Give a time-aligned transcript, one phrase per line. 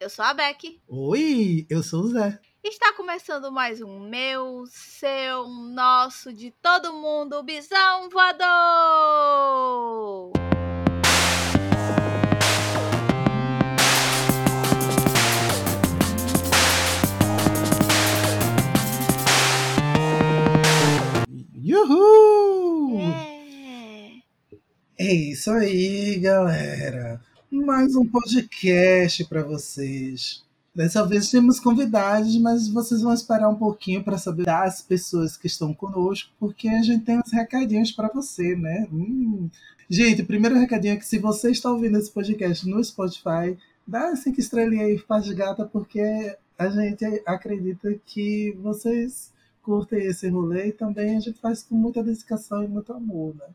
[0.00, 0.80] Eu sou a Beck.
[0.88, 2.40] Oi, eu sou o Zé.
[2.64, 8.40] Está começando mais um meu, seu, nosso, de todo mundo, Bisão Voador!
[21.62, 23.00] Uhul!
[24.98, 25.04] É.
[25.10, 27.20] É isso aí, galera.
[27.52, 30.44] Mais um podcast para vocês.
[30.72, 35.48] Dessa vez temos convidados, mas vocês vão esperar um pouquinho para saber das pessoas que
[35.48, 38.86] estão conosco, porque a gente tem uns recadinhos para você, né?
[38.92, 39.50] Hum.
[39.88, 44.14] Gente, o primeiro recadinho é que se você está ouvindo esse podcast no Spotify, dá
[44.14, 50.72] cinco estrelinhas aí, faz gata, porque a gente acredita que vocês curtem esse rolê e
[50.72, 53.48] também a gente faz com muita dedicação e muito amor, né?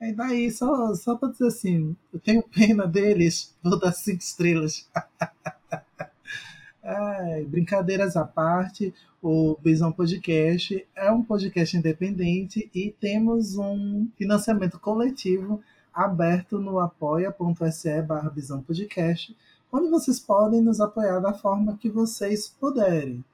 [0.00, 4.88] E daí, só, só para dizer assim, eu tenho pena deles, vou dar cinco estrelas.
[7.48, 15.60] Brincadeiras à parte, o Bisão Podcast é um podcast independente e temos um financiamento coletivo
[15.92, 19.36] aberto no apoia.se barra Bisão Podcast,
[19.72, 23.24] onde vocês podem nos apoiar da forma que vocês puderem.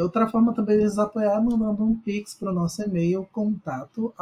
[0.00, 4.14] Outra forma também de nos apoiar mandando um pix para o nosso e-mail contato.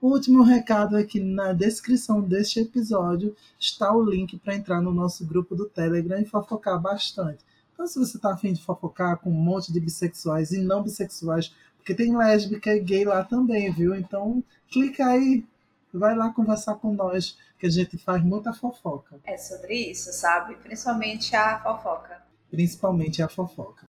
[0.00, 4.92] O último recado é que na descrição deste episódio está o link para entrar no
[4.92, 7.44] nosso grupo do Telegram e fofocar bastante.
[7.72, 11.54] Então, se você está afim de fofocar com um monte de bissexuais e não bissexuais,
[11.76, 13.94] porque tem lésbica e gay lá também, viu?
[13.94, 15.44] Então, clica aí,
[15.92, 19.20] vai lá conversar com nós, que a gente faz muita fofoca.
[19.24, 20.54] É sobre isso, sabe?
[20.56, 22.29] Principalmente a fofoca.
[22.50, 23.84] Principalmente a fofoca.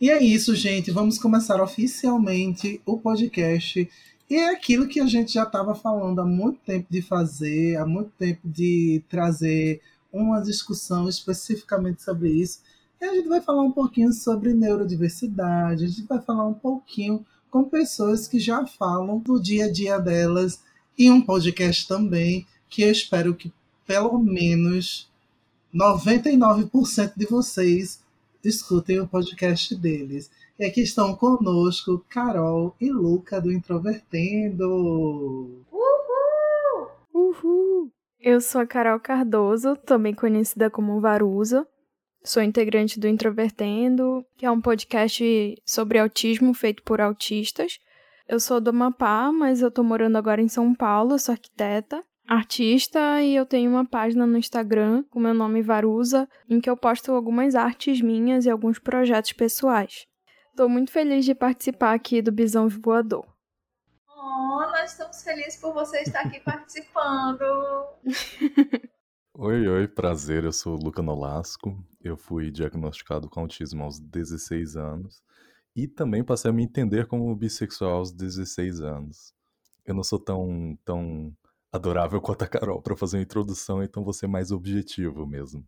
[0.00, 0.90] E é isso, gente.
[0.90, 3.88] Vamos começar oficialmente o podcast.
[4.28, 7.86] E é aquilo que a gente já estava falando há muito tempo de fazer, há
[7.86, 9.80] muito tempo de trazer
[10.12, 12.60] uma discussão especificamente sobre isso.
[13.00, 17.24] E a gente vai falar um pouquinho sobre neurodiversidade, a gente vai falar um pouquinho
[17.50, 20.60] com pessoas que já falam do dia a dia delas
[20.98, 23.52] e um podcast também que eu espero que
[23.86, 25.08] pelo menos
[25.74, 28.00] 99% de vocês
[28.46, 30.30] escutem o podcast deles.
[30.58, 35.64] E aqui estão conosco Carol e Luca do Introvertendo.
[35.70, 36.88] Uhul!
[37.12, 37.92] Uhul!
[38.18, 41.66] Eu sou a Carol Cardoso, também conhecida como Varusa.
[42.24, 47.78] Sou integrante do Introvertendo, que é um podcast sobre autismo feito por autistas.
[48.26, 53.22] Eu sou do Amapá, mas eu tô morando agora em São Paulo, sou arquiteta, artista
[53.22, 57.12] e eu tenho uma página no Instagram com meu nome Varusa, em que eu posto
[57.12, 60.06] algumas artes minhas e alguns projetos pessoais.
[60.56, 63.26] Tô muito feliz de participar aqui do Bisão Voador.
[64.08, 67.44] Oh, nós estamos felizes por você estar aqui participando.
[69.38, 70.44] Oi, oi, prazer.
[70.44, 71.78] Eu sou o Luca Nolasco.
[72.00, 75.22] Eu fui diagnosticado com autismo aos 16 anos
[75.76, 79.34] e também passei a me entender como bissexual aos 16 anos.
[79.84, 81.36] Eu não sou tão, tão
[81.72, 85.64] adorável quanto a Carol para fazer uma introdução, então vou ser mais objetivo mesmo.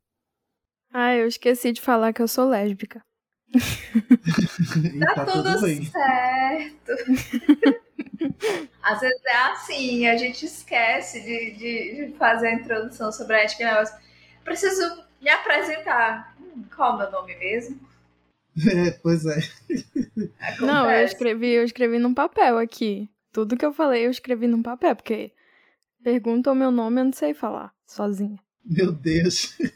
[0.92, 3.02] Ah, eu esqueci de falar que eu sou lésbica.
[4.94, 6.92] E Tá, tudo, certo.
[8.82, 13.44] Às vezes é assim, a gente esquece de, de, de fazer a introdução sobre a
[13.44, 13.96] ética e negócio.
[14.44, 16.34] Preciso me apresentar.
[16.40, 17.78] Hum, qual é o meu nome mesmo?
[18.58, 19.38] É, pois é.
[19.38, 20.62] Acontece.
[20.62, 23.08] Não, eu escrevi, eu escrevi num papel aqui.
[23.32, 25.32] Tudo que eu falei eu escrevi num papel, porque
[26.08, 28.38] pergunta o meu nome eu não sei falar sozinha.
[28.64, 29.54] Meu Deus.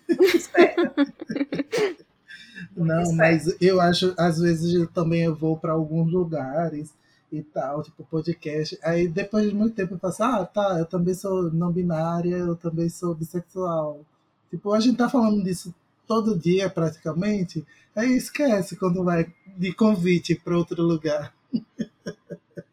[2.75, 6.95] Não, mas eu acho, às vezes eu também eu vou para alguns lugares
[7.31, 8.79] e tal, tipo podcast.
[8.83, 12.57] Aí depois de muito tempo eu faço, ah, tá, eu também sou não binária, eu
[12.57, 14.01] também sou bissexual.
[14.49, 15.75] Tipo, a gente tá falando disso
[16.07, 17.63] todo dia praticamente,
[17.95, 21.35] aí esquece quando vai de convite para outro lugar.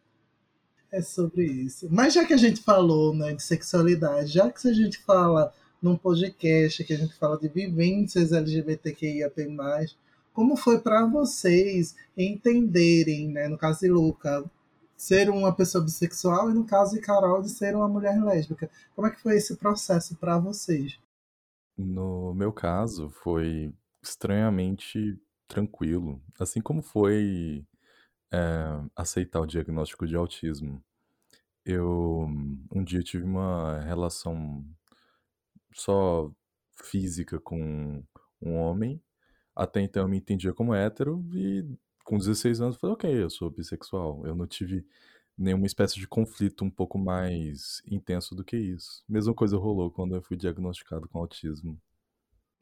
[0.91, 1.87] é sobre isso.
[1.91, 5.95] Mas já que a gente falou né, de sexualidade, já que a gente fala num
[5.95, 9.47] podcast que a gente fala de vivências LGBTQIAP+,
[10.33, 14.43] como foi para vocês entenderem, né, no caso de Luca,
[14.95, 18.69] ser uma pessoa bissexual e no caso de Carol de ser uma mulher lésbica?
[18.95, 20.99] Como é que foi esse processo para vocês?
[21.77, 27.65] No meu caso, foi estranhamente tranquilo, assim como foi
[28.31, 28.39] é,
[28.95, 30.83] aceitar o diagnóstico de autismo.
[31.65, 32.27] Eu
[32.73, 34.65] um dia tive uma relação
[35.73, 36.31] só
[36.75, 38.03] física com
[38.41, 39.01] um homem.
[39.55, 41.65] Até então eu me entendia como hétero e
[42.03, 44.25] com 16 anos eu falei, ok, eu sou bissexual.
[44.25, 44.85] Eu não tive
[45.37, 49.03] nenhuma espécie de conflito um pouco mais intenso do que isso.
[49.07, 51.79] Mesma coisa rolou quando eu fui diagnosticado com autismo.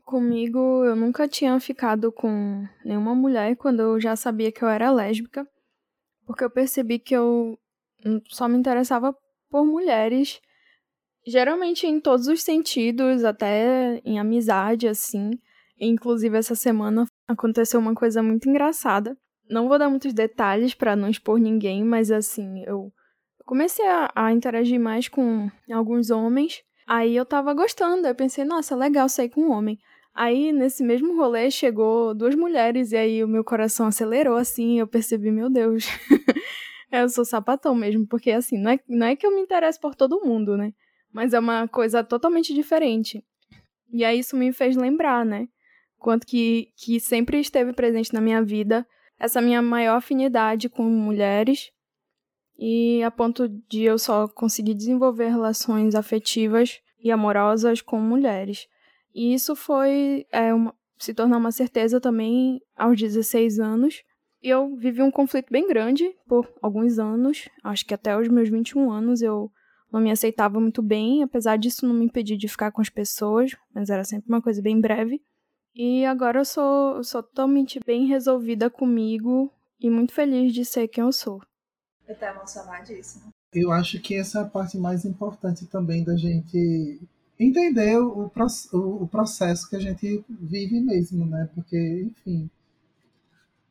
[0.05, 4.91] Comigo, eu nunca tinha ficado com nenhuma mulher quando eu já sabia que eu era
[4.91, 5.45] lésbica,
[6.27, 7.57] porque eu percebi que eu
[8.27, 9.15] só me interessava
[9.49, 10.41] por mulheres,
[11.25, 15.31] geralmente em todos os sentidos, até em amizade, assim.
[15.79, 19.17] Inclusive, essa semana aconteceu uma coisa muito engraçada.
[19.49, 22.91] Não vou dar muitos detalhes para não expor ninguém, mas assim, eu
[23.45, 26.61] comecei a, a, interagir mais com alguns homens.
[26.85, 29.79] Aí eu tava gostando, eu pensei, nossa, legal sair com um homem.
[30.19, 34.87] Aí, nesse mesmo rolê, chegou duas mulheres, e aí o meu coração acelerou, assim, eu
[34.87, 35.85] percebi, meu Deus,
[36.91, 39.93] eu sou sapatão mesmo, porque assim, não é, não é que eu me interesso por
[39.93, 40.73] todo mundo, né?
[41.13, 43.23] Mas é uma coisa totalmente diferente.
[43.93, 45.47] E aí isso me fez lembrar, né?
[45.99, 48.87] Quanto que, que sempre esteve presente na minha vida
[49.19, 51.71] essa minha maior afinidade com mulheres,
[52.57, 58.67] e a ponto de eu só conseguir desenvolver relações afetivas e amorosas com mulheres.
[59.17, 64.03] E isso foi é, uma, se tornar uma certeza também aos 16 anos.
[64.43, 68.47] E eu vivi um conflito bem grande por alguns anos, acho que até os meus
[68.47, 69.51] 21 anos eu
[69.91, 73.57] não me aceitava muito bem, apesar disso não me impedir de ficar com as pessoas,
[73.73, 75.19] mas era sempre uma coisa bem breve.
[75.73, 80.87] E agora eu sou, eu sou totalmente bem resolvida comigo e muito feliz de ser
[80.89, 81.41] quem eu sou.
[82.07, 83.29] Eu tô emocionadíssima.
[83.51, 86.99] Eu acho que essa é a parte mais importante também da gente
[87.39, 88.31] entender o,
[88.73, 91.49] o processo que a gente vive mesmo, né?
[91.53, 92.49] Porque, enfim,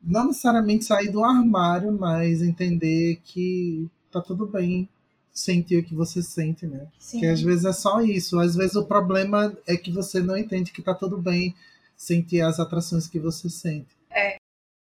[0.03, 4.89] não necessariamente sair do armário, mas entender que tá tudo bem
[5.33, 6.87] sentir o que você sente, né?
[6.99, 7.21] Sim.
[7.21, 8.39] Que às vezes é só isso.
[8.39, 11.55] Às vezes o problema é que você não entende que tá tudo bem
[11.97, 13.97] sentir as atrações que você sente.
[14.11, 14.37] É.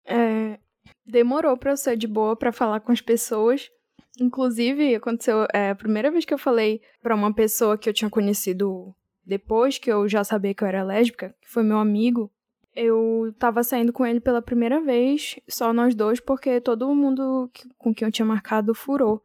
[0.06, 0.60] é
[1.06, 3.70] demorou pra eu ser de boa para falar com as pessoas.
[4.20, 8.10] Inclusive, aconteceu é, a primeira vez que eu falei para uma pessoa que eu tinha
[8.10, 8.94] conhecido
[9.24, 12.32] depois que eu já sabia que eu era lésbica, que foi meu amigo.
[12.76, 17.94] Eu tava saindo com ele pela primeira vez, só nós dois, porque todo mundo com
[17.94, 19.24] quem eu tinha marcado furou.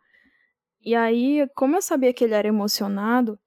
[0.84, 3.38] E aí, como eu sabia que ele era emocionado,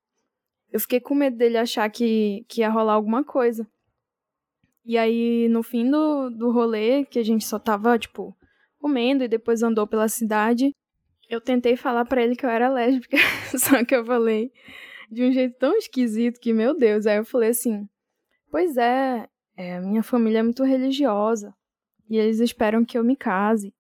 [0.72, 3.68] eu fiquei com medo dele achar que, que ia rolar alguma coisa.
[4.86, 8.36] E aí, no fim do, do rolê, que a gente só tava, tipo,
[8.80, 10.76] comendo e depois andou pela cidade,
[11.30, 13.18] eu tentei falar para ele que eu era lésbica,
[13.58, 14.52] só que eu falei
[15.12, 17.88] de um jeito tão esquisito que, meu Deus, aí eu falei assim:
[18.52, 21.54] Pois é, é, minha família é muito religiosa
[22.10, 23.74] e eles esperam que eu me case.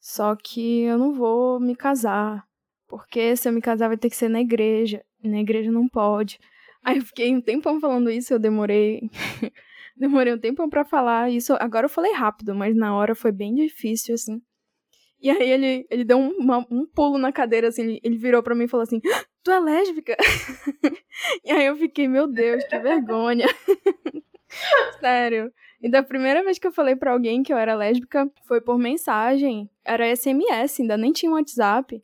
[0.00, 2.44] Só que eu não vou me casar,
[2.88, 5.88] porque se eu me casar vai ter que ser na igreja, e na igreja não
[5.88, 6.38] pode.
[6.82, 9.02] Aí eu fiquei um tempão falando isso, eu demorei.
[9.96, 11.54] demorei um tempão para falar isso.
[11.60, 14.40] Agora eu falei rápido, mas na hora foi bem difícil, assim.
[15.20, 18.42] E aí ele, ele deu um, uma, um pulo na cadeira, assim, ele, ele virou
[18.42, 20.16] para mim e falou assim, ah, tu é lésbica?
[21.44, 23.46] e aí eu fiquei, meu Deus, que vergonha.
[24.98, 25.52] Sério.
[25.80, 28.78] E da primeira vez que eu falei para alguém que eu era lésbica, foi por
[28.78, 29.68] mensagem.
[29.84, 32.02] Era SMS, ainda nem tinha WhatsApp.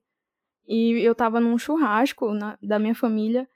[0.66, 3.48] E eu tava num churrasco na, da minha família.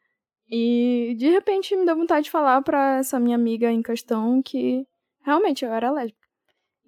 [0.49, 4.87] E de repente me deu vontade de falar pra essa minha amiga em questão que
[5.23, 6.20] realmente eu era lésbica.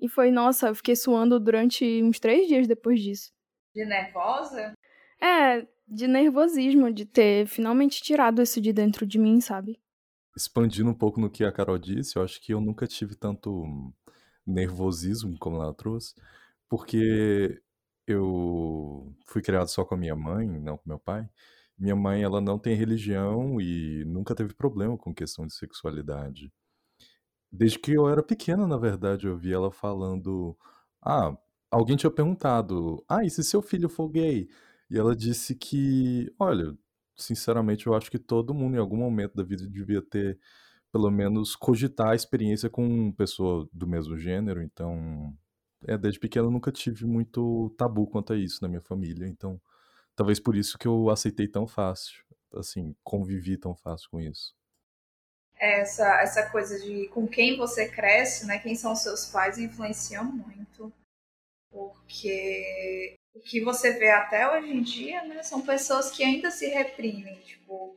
[0.03, 3.31] E foi, nossa, eu fiquei suando durante uns três dias depois disso.
[3.73, 4.75] De nervosa?
[5.23, 9.81] É, de nervosismo, de ter finalmente tirado isso de dentro de mim, sabe?
[10.37, 13.65] Expandindo um pouco no que a Carol disse, eu acho que eu nunca tive tanto
[14.45, 16.17] nervosismo como ela trouxe,
[16.69, 17.63] porque
[18.05, 21.29] eu fui criado só com a minha mãe, não com meu pai.
[21.79, 26.53] Minha mãe, ela não tem religião e nunca teve problema com questão de sexualidade.
[27.53, 30.57] Desde que eu era pequena, na verdade, eu vi ela falando:
[31.03, 31.37] Ah,
[31.71, 34.49] alguém tinha perguntado: Ah, e se seu filho for gay?
[34.91, 36.77] E ela disse que, olha,
[37.17, 40.39] sinceramente, eu acho que todo mundo em algum momento da vida devia ter,
[40.93, 44.63] pelo menos, cogitar a experiência com pessoa do mesmo gênero.
[44.63, 45.35] Então,
[45.87, 49.27] é, desde pequena eu nunca tive muito tabu quanto a isso na minha família.
[49.29, 49.61] Então,
[50.17, 54.55] talvez por isso que eu aceitei tão fácil, assim, convivi tão fácil com isso
[55.63, 58.59] essa, essa coisa de com quem você cresce, né?
[58.59, 60.93] Quem são seus pais influencia muito.
[61.71, 65.43] Porque o que você vê até hoje em dia, né?
[65.45, 67.37] São pessoas que ainda se reprimem.
[67.43, 67.97] Tipo,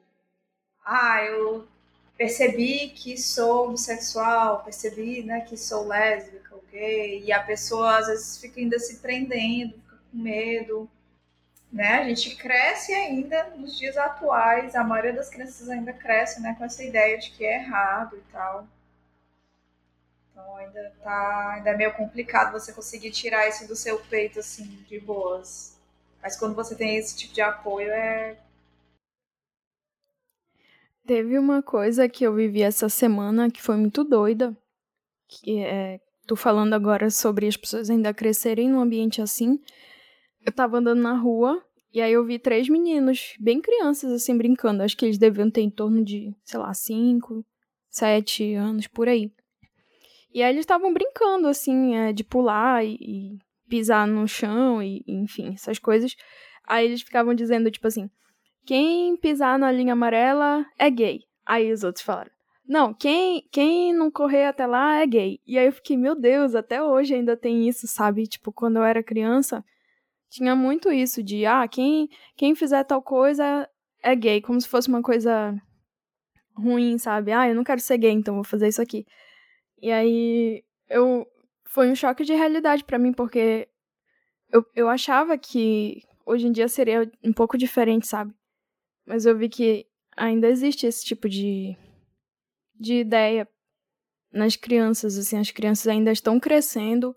[0.85, 1.67] ah, eu
[2.15, 7.23] percebi que sou bissexual, percebi né, que sou lésbica, ok?
[7.25, 10.89] E a pessoa às vezes fica ainda se prendendo, fica com medo
[11.75, 11.95] né?
[11.99, 16.63] A gente cresce ainda nos dias atuais, a maioria das crianças ainda cresce, né, com
[16.63, 18.65] essa ideia de que é errado e tal.
[20.31, 24.63] Então ainda tá, ainda é meio complicado você conseguir tirar isso do seu peito assim
[24.87, 25.77] de boas.
[26.21, 28.37] Mas quando você tem esse tipo de apoio é
[31.05, 34.57] Teve uma coisa que eu vivi essa semana que foi muito doida,
[35.27, 39.59] que é, tô falando agora sobre as pessoas ainda crescerem num ambiente assim.
[40.45, 44.83] Eu tava andando na rua e aí eu vi três meninos, bem crianças assim, brincando.
[44.83, 47.43] Acho que eles deviam ter em torno de, sei lá, cinco,
[47.89, 49.31] sete anos, por aí.
[50.33, 55.03] E aí eles estavam brincando, assim, é, de pular e, e pisar no chão e,
[55.07, 56.15] enfim, essas coisas.
[56.67, 58.09] Aí eles ficavam dizendo, tipo assim,
[58.65, 61.21] quem pisar na linha amarela é gay.
[61.45, 62.31] Aí os outros falaram,
[62.67, 65.39] não, quem, quem não correr até lá é gay.
[65.47, 68.27] E aí eu fiquei, meu Deus, até hoje ainda tem isso, sabe?
[68.27, 69.63] Tipo, quando eu era criança,
[70.29, 73.69] tinha muito isso de, ah, quem, quem fizer tal coisa
[74.01, 75.55] é gay, como se fosse uma coisa
[76.55, 77.31] ruim, sabe?
[77.31, 79.05] Ah, eu não quero ser gay, então vou fazer isso aqui.
[79.81, 81.27] E aí eu
[81.65, 83.67] foi um choque de realidade para mim, porque
[84.51, 88.33] eu, eu achava que hoje em dia seria um pouco diferente, sabe?
[89.05, 91.75] Mas eu vi que ainda existe esse tipo de,
[92.79, 93.47] de ideia
[94.31, 97.15] nas crianças, assim, as crianças ainda estão crescendo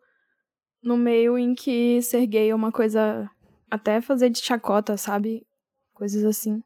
[0.82, 3.30] no meio em que ser gay é uma coisa
[3.70, 5.47] até fazer de chacota, sabe?
[5.92, 6.62] Coisas assim.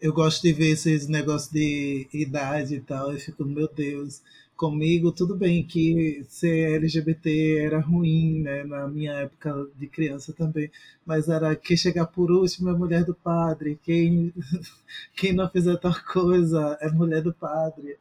[0.00, 4.20] Eu gosto de ver esses negócios de idade e tal, e fico, meu Deus,
[4.56, 8.64] comigo, tudo bem que ser LGBT era ruim, né?
[8.64, 10.70] Na minha época de criança também.
[11.06, 14.32] Mas era quem chegar por último é mulher do padre, quem,
[15.16, 17.96] quem não fizer tal coisa é mulher do padre.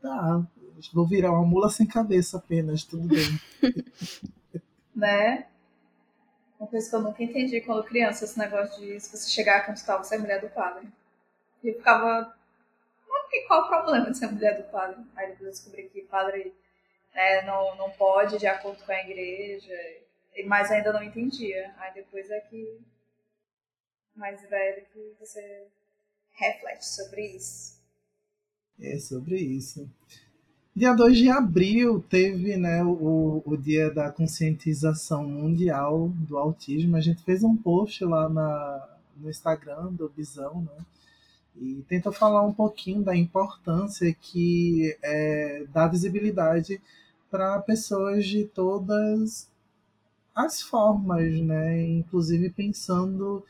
[0.00, 0.46] Tá,
[0.92, 3.40] vou virar uma mula sem cabeça apenas, tudo bem.
[4.94, 5.46] né?
[6.58, 9.60] Uma coisa que eu nunca entendi quando criança, esse negócio de se você chegar a
[9.62, 10.88] cantar, você é mulher do padre.
[11.62, 12.34] E eu ficava
[13.32, 15.02] e qual o problema de ser mulher do padre?
[15.16, 16.54] Aí depois eu descobri que padre
[17.14, 19.74] né, não, não pode de acordo com a igreja,
[20.44, 21.74] mas ainda não entendia.
[21.78, 22.78] Aí depois é que,
[24.14, 25.66] mais velho, que você
[26.32, 27.80] reflete sobre isso.
[28.78, 29.90] É sobre isso.
[30.74, 36.96] Dia 2 de abril teve né, o, o dia da conscientização mundial do autismo.
[36.96, 40.84] A gente fez um post lá na, no Instagram do Bisão, né?
[41.56, 46.80] e tenta falar um pouquinho da importância que é, dá visibilidade
[47.30, 49.48] para pessoas de todas
[50.34, 51.82] as formas, né?
[51.82, 53.44] Inclusive pensando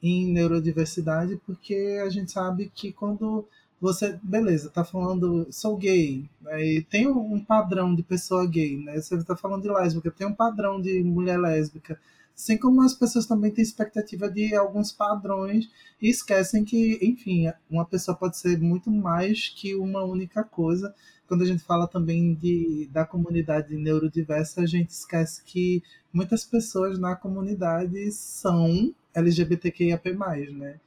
[0.00, 3.44] em neurodiversidade, porque a gente sabe que quando
[3.80, 6.64] você, beleza, tá falando, sou gay, né?
[6.64, 9.00] e tem um padrão de pessoa gay, né?
[9.00, 11.98] Você está falando de lésbica, tem um padrão de mulher lésbica.
[12.36, 15.68] Assim como as pessoas também têm expectativa de alguns padrões
[16.00, 20.94] e esquecem que, enfim, uma pessoa pode ser muito mais que uma única coisa.
[21.26, 25.82] Quando a gente fala também de, da comunidade neurodiversa, a gente esquece que
[26.12, 30.12] muitas pessoas na comunidade são LGBTQIAP+,
[30.52, 30.80] né?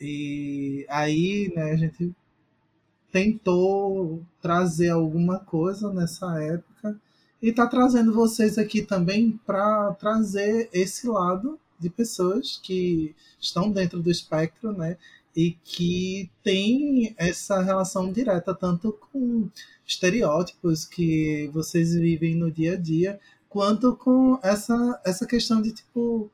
[0.00, 2.14] E aí, né, a gente
[3.10, 6.98] tentou trazer alguma coisa nessa época
[7.40, 14.02] e tá trazendo vocês aqui também para trazer esse lado de pessoas que estão dentro
[14.02, 14.96] do espectro, né?
[15.34, 19.48] E que tem essa relação direta tanto com
[19.86, 26.30] estereótipos que vocês vivem no dia a dia, quanto com essa, essa questão de tipo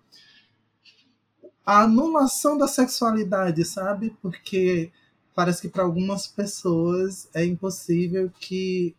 [1.64, 4.16] a anulação da sexualidade, sabe?
[4.20, 4.90] Porque
[5.34, 8.94] parece que para algumas pessoas é impossível que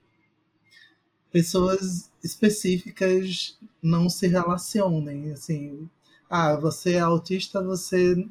[1.31, 5.31] pessoas específicas não se relacionem.
[5.31, 5.89] Assim,
[6.29, 8.27] ah, você é autista, você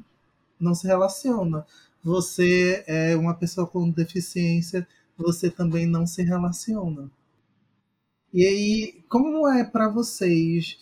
[0.59, 1.65] não se relaciona.
[2.03, 7.09] Você é uma pessoa com deficiência, você também não se relaciona.
[8.33, 10.77] E aí, como é para vocês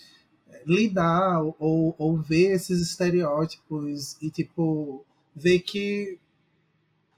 [0.66, 5.04] lidar ou, ou ver esses estereótipos e tipo
[5.36, 6.18] ver que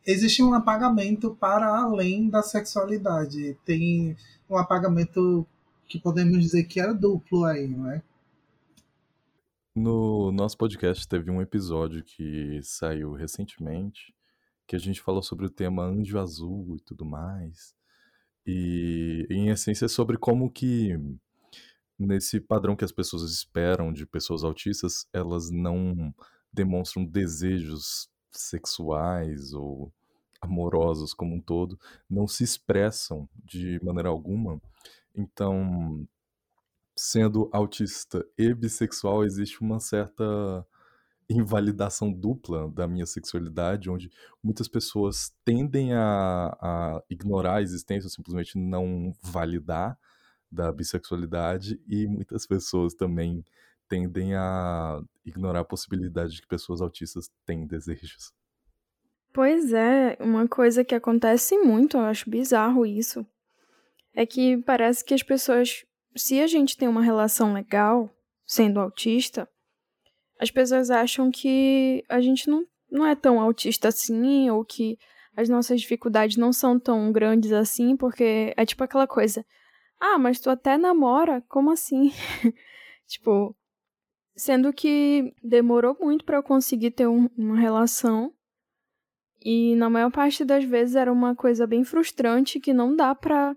[0.06, 3.58] existe um apagamento para além da sexualidade.
[3.66, 4.16] Tem
[4.50, 5.46] um apagamento
[5.88, 8.02] que podemos dizer que é duplo aí, não é?
[9.76, 14.14] No nosso podcast teve um episódio que saiu recentemente,
[14.68, 17.74] que a gente falou sobre o tema anjo azul e tudo mais.
[18.46, 20.96] E em essência sobre como que
[21.98, 26.14] nesse padrão que as pessoas esperam de pessoas autistas, elas não
[26.52, 29.92] demonstram desejos sexuais ou
[30.42, 34.62] amorosos como um todo, não se expressam de maneira alguma.
[35.16, 36.06] Então,
[36.96, 40.66] sendo autista e bissexual, existe uma certa
[41.30, 44.12] invalidação dupla da minha sexualidade, onde
[44.44, 49.98] muitas pessoas tendem a, a ignorar a existência ou simplesmente não validar
[50.52, 53.44] da bissexualidade, e muitas pessoas também
[53.94, 58.34] tendem a ignorar a possibilidade de que pessoas autistas têm desejos.
[59.32, 63.24] Pois é, uma coisa que acontece muito, eu acho bizarro isso,
[64.16, 65.86] é que parece que as pessoas,
[66.16, 68.10] se a gente tem uma relação legal,
[68.48, 69.48] sendo autista,
[70.40, 74.98] as pessoas acham que a gente não, não é tão autista assim, ou que
[75.38, 79.46] as nossas dificuldades não são tão grandes assim, porque é tipo aquela coisa.
[80.00, 81.44] Ah, mas tu até namora?
[81.48, 82.12] Como assim?
[83.08, 83.56] tipo,
[84.36, 88.34] sendo que demorou muito para eu conseguir ter um, uma relação.
[89.42, 93.56] E na maior parte das vezes era uma coisa bem frustrante que não dá pra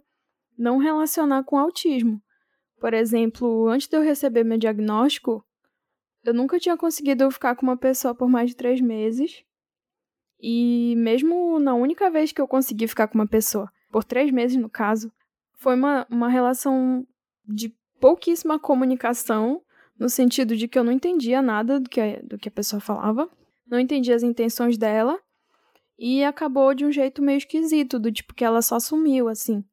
[0.58, 2.20] não relacionar com autismo.
[2.80, 5.44] Por exemplo, antes de eu receber meu diagnóstico,
[6.24, 9.44] eu nunca tinha conseguido ficar com uma pessoa por mais de três meses.
[10.40, 14.56] E mesmo na única vez que eu consegui ficar com uma pessoa, por três meses
[14.56, 15.10] no caso,
[15.54, 17.06] foi uma, uma relação
[17.44, 19.62] de pouquíssima comunicação,
[19.98, 23.30] no sentido de que eu não entendia nada do que, do que a pessoa falava,
[23.66, 25.18] não entendia as intenções dela,
[25.98, 29.64] e acabou de um jeito meio esquisito, do tipo que ela só sumiu, assim.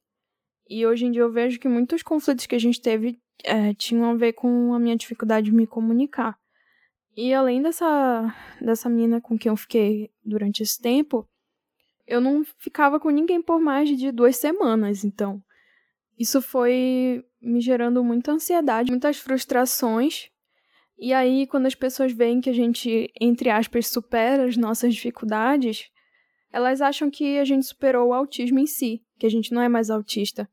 [0.70, 4.10] E hoje em dia eu vejo que muitos conflitos que a gente teve é, tinham
[4.10, 6.38] a ver com a minha dificuldade de me comunicar.
[7.16, 11.28] E além dessa, dessa menina com quem eu fiquei durante esse tempo,
[12.08, 15.44] eu não ficava com ninguém por mais de duas semanas, então.
[16.18, 20.30] Isso foi me gerando muita ansiedade, muitas frustrações.
[20.98, 25.90] E aí, quando as pessoas veem que a gente, entre aspas, supera as nossas dificuldades,
[26.52, 29.68] elas acham que a gente superou o autismo em si, que a gente não é
[29.68, 30.48] mais autista.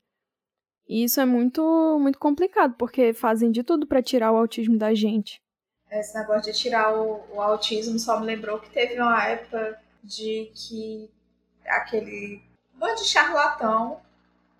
[0.87, 4.93] E isso é muito, muito complicado, porque fazem de tudo para tirar o autismo da
[4.93, 5.41] gente.
[5.89, 10.51] Esse negócio de tirar o, o autismo só me lembrou que teve uma época de
[10.53, 11.09] que
[11.65, 12.41] aquele
[12.73, 14.01] bando de charlatão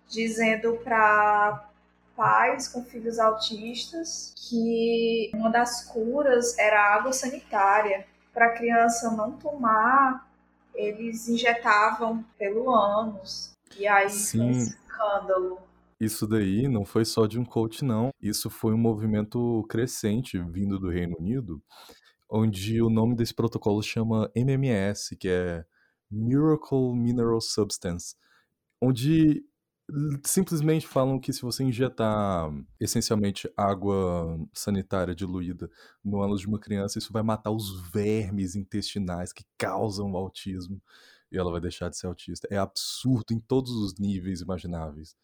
[0.08, 1.68] dizendo para
[2.16, 9.32] pais com filhos autistas que uma das curas era água sanitária para a criança não
[9.32, 10.30] tomar
[10.74, 14.38] eles injetavam pelo ânus e aí Sim.
[14.38, 15.58] foi um escândalo
[16.02, 18.10] isso daí não foi só de um coach, não.
[18.20, 21.62] Isso foi um movimento crescente vindo do Reino Unido,
[22.28, 25.64] onde o nome desse protocolo chama MMS, que é
[26.10, 28.16] Miracle Mineral Substance,
[28.80, 29.44] onde
[30.24, 35.70] simplesmente falam que se você injetar essencialmente água sanitária diluída
[36.04, 40.80] no ânus de uma criança, isso vai matar os vermes intestinais que causam o autismo
[41.30, 42.48] e ela vai deixar de ser autista.
[42.50, 45.16] É absurdo em todos os níveis imagináveis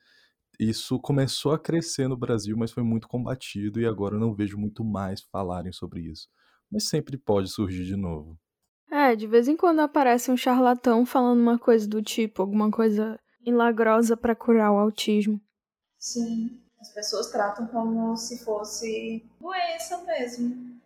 [0.58, 4.84] isso começou a crescer no Brasil, mas foi muito combatido e agora não vejo muito
[4.84, 6.28] mais falarem sobre isso.
[6.70, 8.36] Mas sempre pode surgir de novo.
[8.90, 13.20] É, de vez em quando aparece um charlatão falando uma coisa do tipo, alguma coisa
[13.44, 15.40] milagrosa para curar o autismo.
[15.98, 20.78] Sim, as pessoas tratam como se fosse doença mesmo.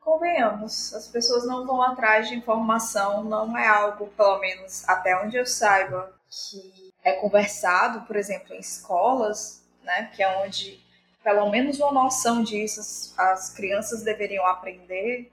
[0.00, 5.36] Convenhamos, as pessoas não vão atrás de informação, não é algo, pelo menos até onde
[5.36, 10.82] eu saiba, que é conversado, por exemplo, em escolas, né, que é onde
[11.22, 15.30] pelo menos uma noção disso as, as crianças deveriam aprender.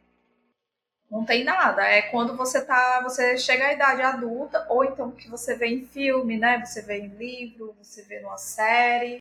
[1.10, 1.82] Não tem nada.
[1.84, 5.86] É quando você tá, você chega à idade adulta, ou então que você vê em
[5.86, 6.63] filme, né?
[6.63, 9.19] Você vê em livro, você vê numa série.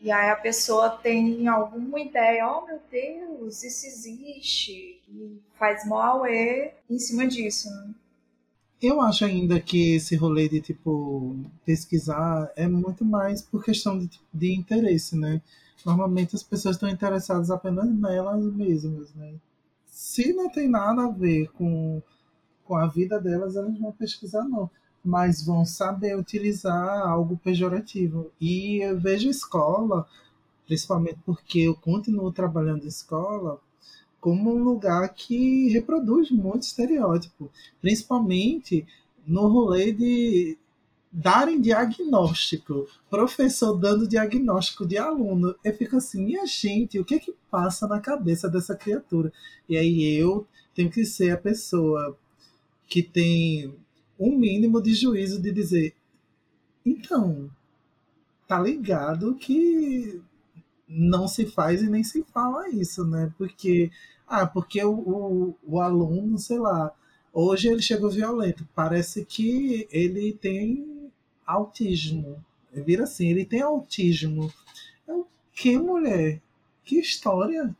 [0.00, 5.00] E aí a pessoa tem alguma ideia, oh meu Deus, isso existe.
[5.08, 7.70] E faz mal em cima disso.
[7.70, 7.94] Né?
[8.82, 14.10] Eu acho ainda que esse rolê de, tipo, pesquisar é muito mais por questão de,
[14.34, 15.40] de interesse, né?
[15.86, 19.34] Normalmente as pessoas estão interessadas apenas nelas mesmas, né?
[19.92, 22.00] Se não tem nada a ver com,
[22.64, 24.70] com a vida delas, elas vão pesquisar, não.
[25.04, 28.32] Mas vão saber utilizar algo pejorativo.
[28.40, 30.08] E eu vejo escola,
[30.66, 33.60] principalmente porque eu continuo trabalhando em escola,
[34.18, 37.50] como um lugar que reproduz muito estereótipo,
[37.82, 38.86] principalmente
[39.26, 40.56] no rolê de
[41.12, 45.54] darem diagnóstico, professor dando diagnóstico de aluno.
[45.62, 49.30] Eu fico assim, minha gente, o que é que passa na cabeça dessa criatura?
[49.68, 52.16] E aí eu tenho que ser a pessoa
[52.88, 53.74] que tem
[54.18, 55.94] um mínimo de juízo de dizer,
[56.84, 57.50] então,
[58.48, 60.20] tá ligado que
[60.88, 63.32] não se faz e nem se fala isso, né?
[63.36, 63.90] Porque
[64.26, 66.90] ah, porque o, o, o aluno, sei lá,
[67.32, 68.66] hoje ele chegou violento.
[68.74, 70.91] Parece que ele tem
[71.52, 72.42] autismo.
[72.72, 74.52] Vira assim, ele tem autismo.
[75.06, 76.40] Eu, que mulher?
[76.84, 77.74] Que história?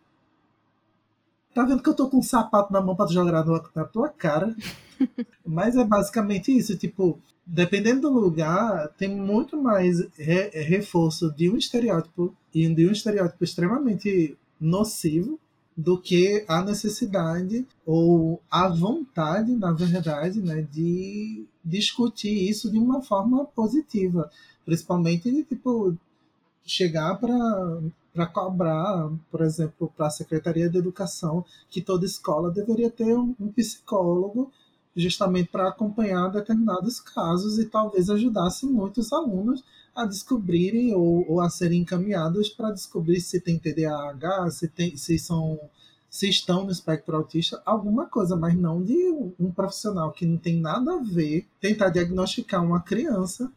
[1.55, 4.55] Tá vendo que eu tô com um sapato na mão pra jogar na tua cara?
[5.45, 11.57] Mas é basicamente isso, tipo, dependendo do lugar, tem muito mais re reforço de um
[11.57, 15.39] estereótipo e de um estereótipo extremamente nocivo
[15.77, 23.03] do que a necessidade ou a vontade, na verdade, né, de discutir isso de uma
[23.03, 24.31] forma positiva,
[24.65, 25.97] principalmente tipo
[26.65, 33.17] chegar para cobrar, por exemplo, para a Secretaria de Educação que toda escola deveria ter
[33.17, 34.51] um, um psicólogo
[34.95, 41.49] justamente para acompanhar determinados casos e talvez ajudasse muitos alunos a descobrirem ou, ou a
[41.49, 45.59] serem encaminhados para descobrir se tem TDAH, se, tem, se são
[46.13, 49.09] se estão no espectro autista, alguma coisa, mas não de
[49.41, 53.51] um, profissional que não tem nada a ver tentar diagnosticar uma criança,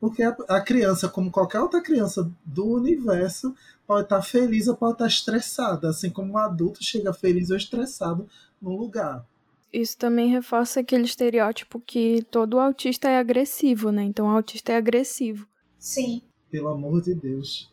[0.00, 3.54] porque a, a, criança, como qualquer outra criança do universo,
[3.86, 8.28] pode estar feliz ou pode estar estressada, assim como um adulto chega feliz ou estressado
[8.60, 9.24] num lugar.
[9.72, 14.02] Isso também reforça aquele estereótipo que todo autista é agressivo, né?
[14.02, 15.46] Então o autista é agressivo.
[15.78, 16.20] Sim.
[16.50, 17.70] Pelo amor de Deus.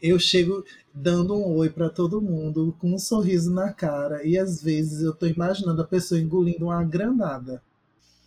[0.00, 4.62] Eu chego dando um oi para todo mundo, com um sorriso na cara, e às
[4.62, 7.62] vezes eu tô imaginando a pessoa engolindo uma granada.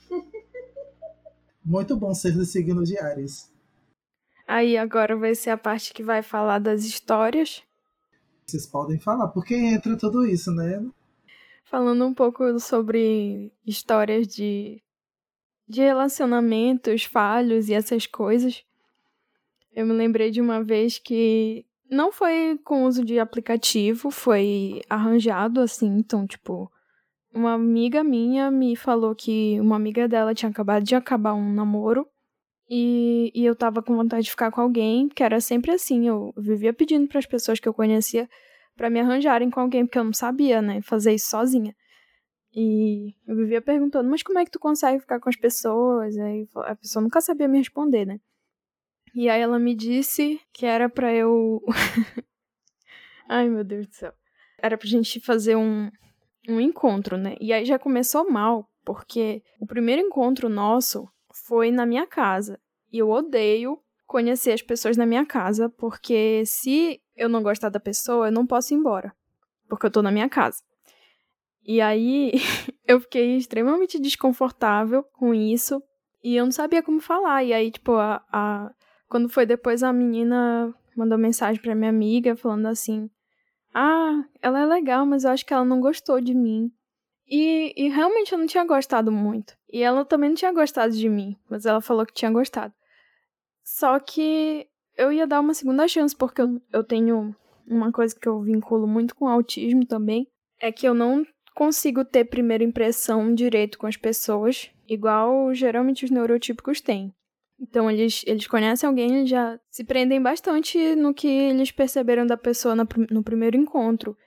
[1.64, 3.52] Muito bom ser do signo de Ares.
[4.48, 7.64] Aí agora vai ser a parte que vai falar das histórias.
[8.46, 10.86] Vocês podem falar, porque entra tudo isso, né?
[11.64, 14.84] Falando um pouco sobre histórias de,
[15.66, 18.66] de relacionamentos falhos e essas coisas.
[19.74, 25.62] Eu me lembrei de uma vez que não foi com uso de aplicativo, foi arranjado
[25.62, 26.72] assim, então, tipo,
[27.34, 32.08] uma amiga minha me falou que uma amiga dela tinha acabado de acabar um namoro
[32.70, 36.34] e, e eu tava com vontade de ficar com alguém, que era sempre assim, eu
[36.38, 38.30] vivia pedindo para as pessoas que eu conhecia
[38.76, 41.76] para me arranjarem com alguém, porque eu não sabia, né, fazer isso sozinha.
[42.54, 46.18] E eu vivia perguntando, mas como é que tu consegue ficar com as pessoas?
[46.18, 48.20] Aí a pessoa nunca sabia me responder, né?
[49.14, 51.62] E aí ela me disse que era para eu.
[53.28, 54.14] Ai, meu Deus do céu.
[54.58, 55.90] Era pra gente fazer um,
[56.48, 57.36] um encontro, né?
[57.40, 62.60] E aí já começou mal, porque o primeiro encontro nosso foi na minha casa.
[62.92, 67.80] E eu odeio conhecer as pessoas na minha casa, porque se eu não gostar da
[67.80, 69.14] pessoa, eu não posso ir embora.
[69.70, 70.62] Porque eu tô na minha casa.
[71.64, 72.34] E aí
[72.88, 75.82] eu fiquei extremamente desconfortável com isso.
[76.24, 77.44] E eu não sabia como falar.
[77.44, 78.72] E aí, tipo, a, a
[79.12, 83.10] quando foi depois, a menina mandou mensagem pra minha amiga falando assim:
[83.74, 86.72] Ah, ela é legal, mas eu acho que ela não gostou de mim.
[87.28, 89.54] E, e realmente eu não tinha gostado muito.
[89.72, 92.74] E ela também não tinha gostado de mim, mas ela falou que tinha gostado.
[93.66, 94.66] Só que
[94.98, 97.36] eu ia dar uma segunda chance, porque eu, eu tenho
[97.68, 100.26] uma coisa que eu vinculo muito com autismo também,
[100.58, 106.12] é que eu não consigo ter primeira impressão direito com as pessoas, igual geralmente os
[106.12, 107.14] neurotípicos têm.
[107.62, 112.36] Então eles, eles conhecem alguém, eles já se prendem bastante no que eles perceberam da
[112.36, 114.18] pessoa no, no primeiro encontro.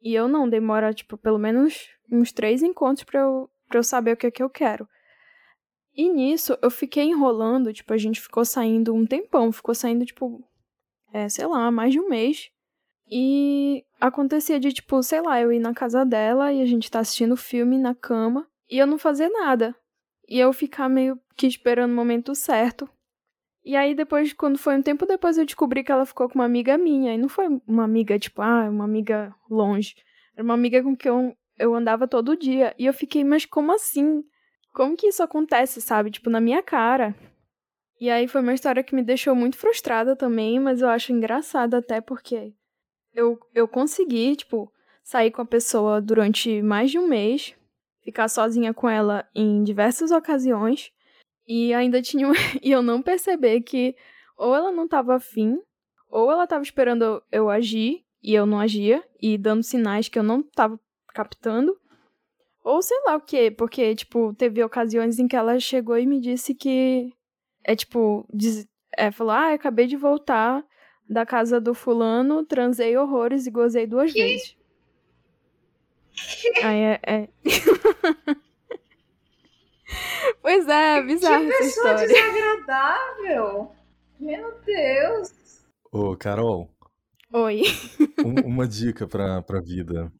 [0.00, 4.16] E eu não, demora, tipo, pelo menos uns três encontros pra eu, eu saber o
[4.16, 4.88] que é que eu quero.
[5.94, 10.42] E nisso, eu fiquei enrolando, tipo, a gente ficou saindo um tempão, ficou saindo, tipo,
[11.12, 12.50] é, sei lá, mais de um mês.
[13.10, 17.00] E acontecia de, tipo, sei lá, eu ir na casa dela e a gente tá
[17.00, 19.76] assistindo filme na cama e eu não fazer nada.
[20.28, 22.88] E eu ficar meio que esperando o momento certo.
[23.64, 26.44] E aí depois, quando foi um tempo depois, eu descobri que ela ficou com uma
[26.44, 27.14] amiga minha.
[27.14, 29.94] E não foi uma amiga, tipo, ah, uma amiga longe.
[30.34, 32.74] Era uma amiga com quem eu, eu andava todo dia.
[32.78, 34.22] E eu fiquei, mas como assim?
[34.72, 36.10] Como que isso acontece, sabe?
[36.10, 37.14] Tipo, na minha cara.
[38.00, 41.78] E aí foi uma história que me deixou muito frustrada também, mas eu acho engraçada
[41.78, 42.52] até porque
[43.14, 44.70] eu, eu consegui, tipo,
[45.02, 47.54] sair com a pessoa durante mais de um mês
[48.04, 50.92] ficar sozinha com ela em diversas ocasiões
[51.46, 52.28] e ainda tinha
[52.62, 53.96] e eu não perceber que
[54.36, 55.58] ou ela não estava afim,
[56.08, 60.22] ou ela estava esperando eu agir e eu não agia e dando sinais que eu
[60.22, 61.78] não estava captando.
[62.62, 66.18] Ou sei lá o que, porque, tipo, teve ocasiões em que ela chegou e me
[66.18, 67.12] disse que.
[67.62, 70.64] É tipo, diz, é, falou: Ah, acabei de voltar
[71.08, 74.18] da casa do fulano, transei horrores e gozei duas que?
[74.18, 74.56] vezes.
[76.62, 77.00] Aí é.
[77.02, 77.28] é...
[80.40, 82.06] pois é, bizarro que essa história.
[82.06, 83.72] desagradável!
[84.20, 85.32] Meu Deus!
[85.90, 86.70] Ô, Carol.
[87.32, 87.62] Oi.
[88.24, 90.12] Um, uma dica pra, pra vida.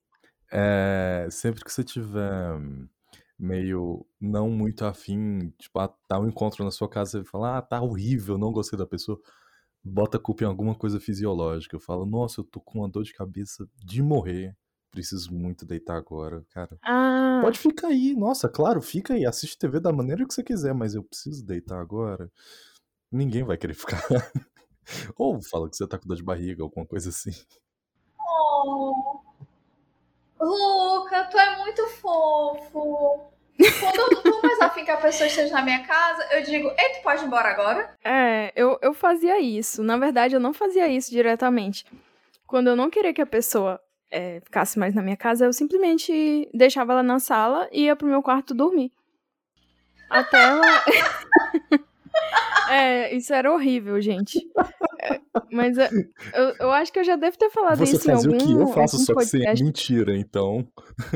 [0.51, 2.61] É, sempre que você tiver
[3.39, 7.63] meio não muito afim, tipo, ah, tá um encontro na sua casa, você fala, ah,
[7.63, 9.21] tá horrível, não gostei da pessoa,
[9.83, 11.77] bota a culpa em alguma coisa fisiológica.
[11.77, 14.57] Eu falo, nossa, eu tô com uma dor de cabeça de morrer
[14.95, 16.79] preciso muito deitar agora, cara.
[16.83, 17.41] Ah.
[17.43, 20.95] Pode ficar aí, nossa, claro, fica aí, assiste TV da maneira que você quiser, mas
[20.95, 22.31] eu preciso deitar agora.
[23.11, 24.01] Ninguém vai querer ficar.
[25.19, 27.33] Ou fala que você tá com dor de barriga, alguma coisa assim.
[28.21, 29.21] Oh.
[30.41, 33.33] Luca, tu é muito fofo.
[33.81, 36.69] Quando eu não tô mais afim que a pessoa esteja na minha casa, eu digo,
[36.79, 37.97] ei, tu pode ir embora agora?
[38.05, 39.83] É, eu, eu fazia isso.
[39.83, 41.85] Na verdade, eu não fazia isso diretamente.
[42.47, 46.49] Quando eu não queria que a pessoa é, ficasse mais na minha casa, eu simplesmente
[46.55, 48.93] deixava ela na sala e ia pro meu quarto dormir.
[50.09, 50.65] Até ela.
[52.71, 54.39] é, isso era horrível, gente.
[55.01, 55.87] É, mas eu,
[56.35, 58.53] eu, eu, acho que eu já devo ter falado Você isso em algum o que
[58.53, 59.51] eu faço, só podcast.
[59.51, 60.67] que sem mentira, então.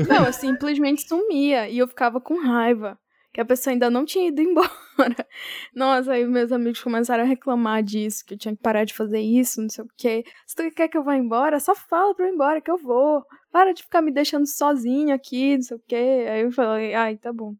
[0.07, 2.97] Não, eu simplesmente sumia e eu ficava com raiva.
[3.31, 5.27] Que a pessoa ainda não tinha ido embora.
[5.73, 9.19] Nossa, aí meus amigos começaram a reclamar disso, que eu tinha que parar de fazer
[9.19, 10.23] isso, não sei o quê.
[10.47, 12.77] Se tu quer que eu vá embora, só fala pra eu ir embora que eu
[12.77, 13.23] vou.
[13.51, 16.25] Para de ficar me deixando sozinho aqui, não sei o quê.
[16.29, 17.53] Aí eu falei, ai, tá bom.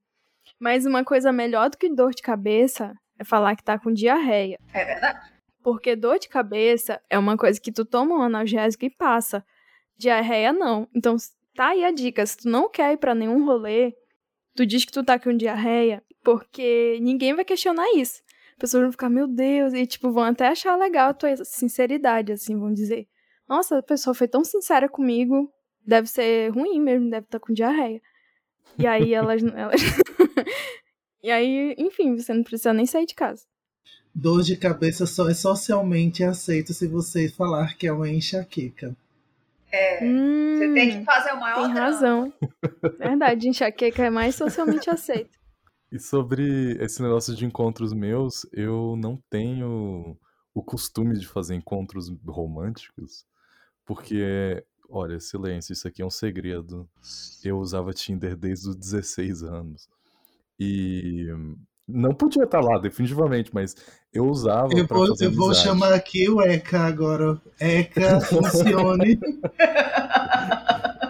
[0.60, 4.58] Mas uma coisa melhor do que dor de cabeça é falar que tá com diarreia.
[4.74, 5.20] É verdade.
[5.62, 9.46] Porque dor de cabeça é uma coisa que tu toma um analgésico e passa.
[9.98, 10.88] Diarreia não.
[10.96, 11.16] Então,
[11.54, 12.26] tá aí a dica.
[12.26, 13.94] Se tu não quer ir pra nenhum rolê,
[14.60, 18.22] tu diz que tu tá com diarreia, porque ninguém vai questionar isso.
[18.52, 22.34] As pessoas vão ficar, meu Deus, e tipo, vão até achar legal a tua sinceridade,
[22.34, 23.08] assim, vão dizer.
[23.48, 25.50] Nossa, a pessoa foi tão sincera comigo,
[25.88, 28.02] deve ser ruim mesmo, deve estar tá com diarreia.
[28.78, 29.42] E aí elas.
[29.42, 29.82] elas...
[31.24, 33.46] e aí, enfim, você não precisa nem sair de casa.
[34.14, 38.94] Dor de cabeça só é socialmente aceito se você falar que é uma enxaqueca.
[39.72, 41.80] É, hum, você tem que fazer o maior Tem drama.
[41.80, 42.34] razão.
[42.98, 45.38] Verdade, enxaqueca é mais socialmente aceito.
[45.92, 50.18] E sobre esse negócio de encontros meus, eu não tenho
[50.54, 53.26] o costume de fazer encontros românticos,
[53.86, 56.88] porque, olha, silêncio, isso aqui é um segredo.
[57.44, 59.88] Eu usava Tinder desde os 16 anos.
[60.60, 61.28] E
[61.92, 63.76] não podia estar lá, definitivamente, mas
[64.14, 67.42] eu usava Eu vou, fazer eu vou chamar aqui o ECA agora.
[67.60, 69.20] ECA, funcione.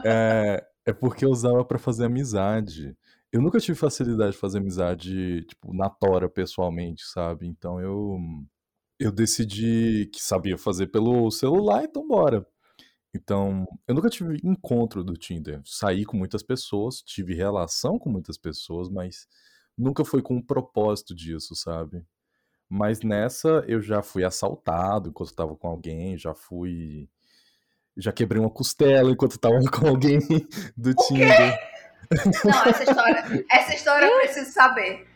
[0.06, 2.96] É, é porque eu usava pra fazer amizade.
[3.32, 7.48] Eu nunca tive facilidade de fazer amizade, tipo, na tora pessoalmente, sabe?
[7.48, 8.18] Então eu
[9.00, 12.46] eu decidi que sabia fazer pelo celular, então bora.
[13.13, 15.62] Então, eu nunca tive encontro do Tinder.
[15.65, 19.28] Saí com muitas pessoas, tive relação com muitas pessoas, mas
[19.80, 22.04] nunca foi com o propósito disso, sabe?
[22.70, 27.10] Mas nessa eu já fui assaltado enquanto tava com alguém, já fui.
[27.98, 30.20] Já quebrei uma costela enquanto tava com alguém
[30.78, 31.58] do Tinder.
[32.46, 35.08] Não, essa história, essa história eu preciso saber.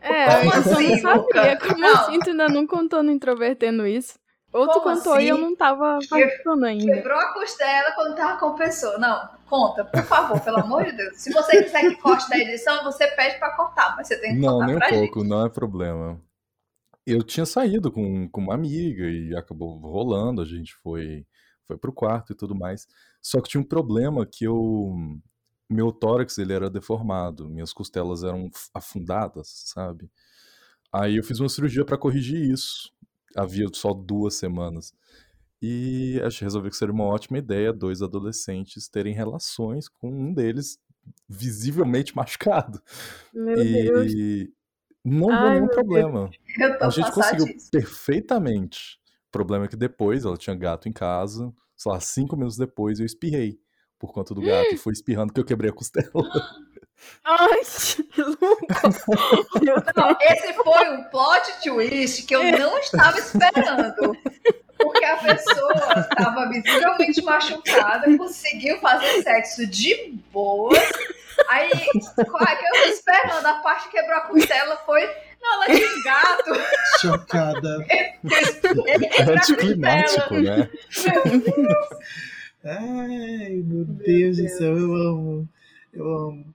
[0.00, 1.58] É, Como eu assim, não sabia.
[1.58, 1.94] Como Não.
[1.94, 4.18] assim tu ainda não contou no Introvertendo isso?
[4.52, 5.44] Ou tu Como contou e eu assim?
[5.44, 6.94] não tava participando ainda.
[6.94, 8.98] Quebrou a costela quando tava com a pessoa.
[8.98, 11.16] Não, conta, por favor, pelo amor de Deus.
[11.16, 14.40] Se você quiser que corte da edição, você pede pra cortar, mas você tem que
[14.40, 15.28] Não, contar nem um pouco, gente.
[15.28, 16.20] não é problema.
[17.06, 21.24] Eu tinha saído com, com uma amiga e acabou rolando, a gente foi,
[21.68, 22.88] foi pro quarto e tudo mais.
[23.22, 24.92] Só que tinha um problema que eu.
[25.70, 30.10] Meu tórax ele era deformado, minhas costelas eram afundadas, sabe?
[30.92, 32.92] Aí eu fiz uma cirurgia pra corrigir isso.
[33.36, 34.92] Havia só duas semanas.
[35.66, 40.30] E acho que resolvi que seria uma ótima ideia dois adolescentes terem relações com um
[40.30, 40.78] deles
[41.26, 42.82] visivelmente machucado.
[43.32, 44.12] Meu Deus.
[44.12, 44.52] E
[45.02, 46.30] não deu nenhum problema.
[46.60, 47.70] Eu tô A gente conseguiu passadíssima.
[47.72, 49.00] perfeitamente.
[49.28, 53.00] O problema é que depois ela tinha gato em casa, sei lá, cinco minutos depois
[53.00, 53.58] eu espirrei
[53.98, 54.74] por conta do gato.
[54.74, 56.10] E foi espirrando que eu quebrei a costela.
[57.24, 57.60] Ai,
[58.18, 59.04] Lucas.
[59.96, 64.14] Não, esse foi um plot twist que eu não estava esperando.
[64.84, 70.72] Porque a pessoa estava visivelmente machucada, conseguiu fazer sexo de boa.
[71.48, 71.70] Aí,
[72.30, 73.46] qual é que eu tô esperando?
[73.46, 75.04] A parte que quebrou a costela foi.
[75.42, 76.52] Não, ela tinha um gato.
[77.00, 77.86] Chocada.
[77.88, 80.70] É anticlimático, né?
[82.64, 85.48] Ai, meu Deus do céu, eu amo.
[85.92, 86.54] Eu amo.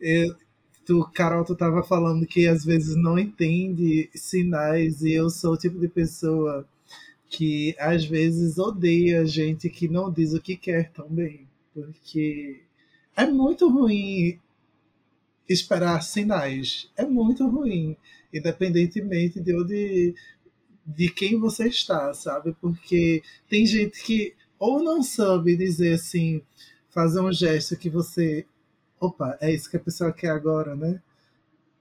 [0.00, 0.34] Eu,
[0.86, 5.58] tu, Carol, tu tava falando que às vezes não entende sinais, e eu sou o
[5.58, 6.66] tipo de pessoa
[7.32, 11.48] que às vezes odeia gente que não diz o que quer também.
[11.72, 12.60] Porque
[13.16, 14.38] é muito ruim
[15.48, 16.90] esperar sinais.
[16.94, 17.96] É muito ruim.
[18.32, 20.14] Independentemente de onde
[20.86, 22.54] de quem você está, sabe?
[22.60, 26.42] Porque tem gente que ou não sabe dizer assim,
[26.90, 28.44] fazer um gesto que você.
[29.00, 31.00] Opa, é isso que a pessoa quer agora, né?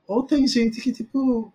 [0.08, 1.54] Ou tem gente que, tipo,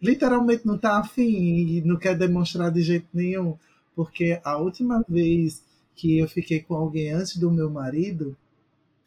[0.00, 3.56] literalmente não tá afim e não quer demonstrar de jeito nenhum.
[3.94, 5.62] Porque a última vez
[5.94, 8.36] que eu fiquei com alguém antes do meu marido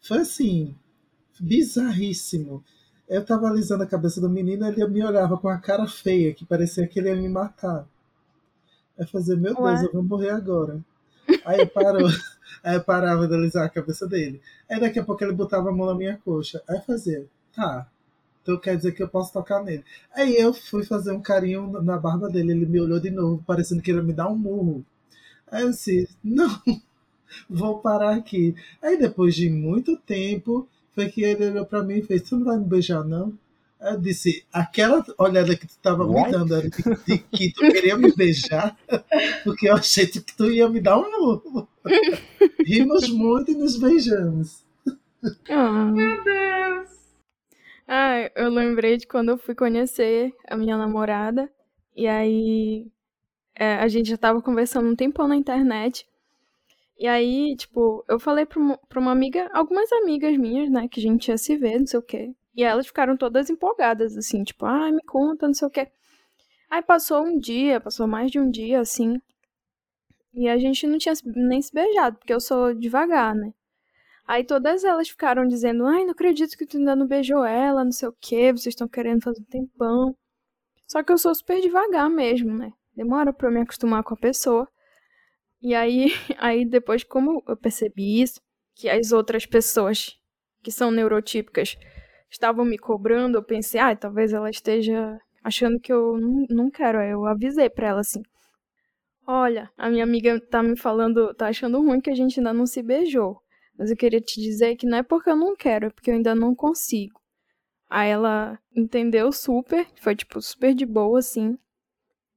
[0.02, 0.74] foi assim,
[1.38, 2.64] bizarríssimo.
[3.08, 6.44] Eu tava alisando a cabeça do menino ele me olhava com a cara feia, que
[6.44, 7.86] parecia que ele ia me matar.
[8.96, 9.74] Eu fazia, meu Ué?
[9.74, 10.80] Deus, eu vou morrer agora.
[11.44, 12.08] Aí parou.
[12.62, 14.40] Aí eu parava de alisar a cabeça dele.
[14.68, 16.62] Aí daqui a pouco ele botava a mão na minha coxa.
[16.68, 17.88] Aí fazia, tá.
[18.50, 19.84] Então quer dizer que eu posso tocar nele.
[20.12, 22.50] Aí eu fui fazer um carinho na barba dele.
[22.50, 24.84] Ele me olhou de novo, parecendo que ele ia me dar um murro.
[25.50, 26.60] Aí eu disse, não,
[27.48, 28.54] vou parar aqui.
[28.82, 32.44] Aí depois de muito tempo, foi que ele olhou pra mim e fez, tu não
[32.44, 33.32] vai me beijar, não?
[33.80, 37.96] Eu disse, aquela olhada que tu estava me dando era de, de, que tu queria
[37.96, 38.76] me beijar,
[39.42, 41.68] porque eu achei que tu ia me dar um murro.
[42.66, 44.62] Rimos muito e nos beijamos.
[45.48, 45.84] Ah.
[45.84, 46.99] Meu Deus!
[47.92, 51.50] Ah, eu lembrei de quando eu fui conhecer a minha namorada,
[51.96, 52.86] e aí
[53.56, 56.06] é, a gente já tava conversando um tempão na internet.
[56.98, 61.28] E aí, tipo, eu falei pra uma, amiga, algumas amigas minhas, né, que a gente
[61.28, 62.32] ia se ver, não sei o quê.
[62.54, 65.88] E elas ficaram todas empolgadas, assim, tipo, ai, ah, me conta, não sei o quê.
[66.70, 69.20] Aí passou um dia, passou mais de um dia, assim.
[70.34, 73.52] E a gente não tinha nem se beijado, porque eu sou devagar, né?
[74.30, 77.90] Aí todas elas ficaram dizendo, ai, não acredito que tu ainda não beijou ela, não
[77.90, 80.16] sei o quê, vocês estão querendo fazer um tempão.
[80.86, 82.72] Só que eu sou super devagar mesmo, né?
[82.94, 84.68] Demora pra eu me acostumar com a pessoa.
[85.60, 88.40] E aí, aí depois, como eu percebi isso,
[88.76, 90.16] que as outras pessoas
[90.62, 91.76] que são neurotípicas
[92.30, 97.00] estavam me cobrando, eu pensei, ah, talvez ela esteja achando que eu não, não quero.
[97.00, 98.22] Aí eu avisei pra ela assim:
[99.26, 102.64] Olha, a minha amiga tá me falando, tá achando ruim que a gente ainda não
[102.64, 103.42] se beijou.
[103.80, 106.14] Mas eu queria te dizer que não é porque eu não quero, é porque eu
[106.14, 107.18] ainda não consigo.
[107.88, 111.58] Aí ela entendeu super, foi tipo super de boa, assim.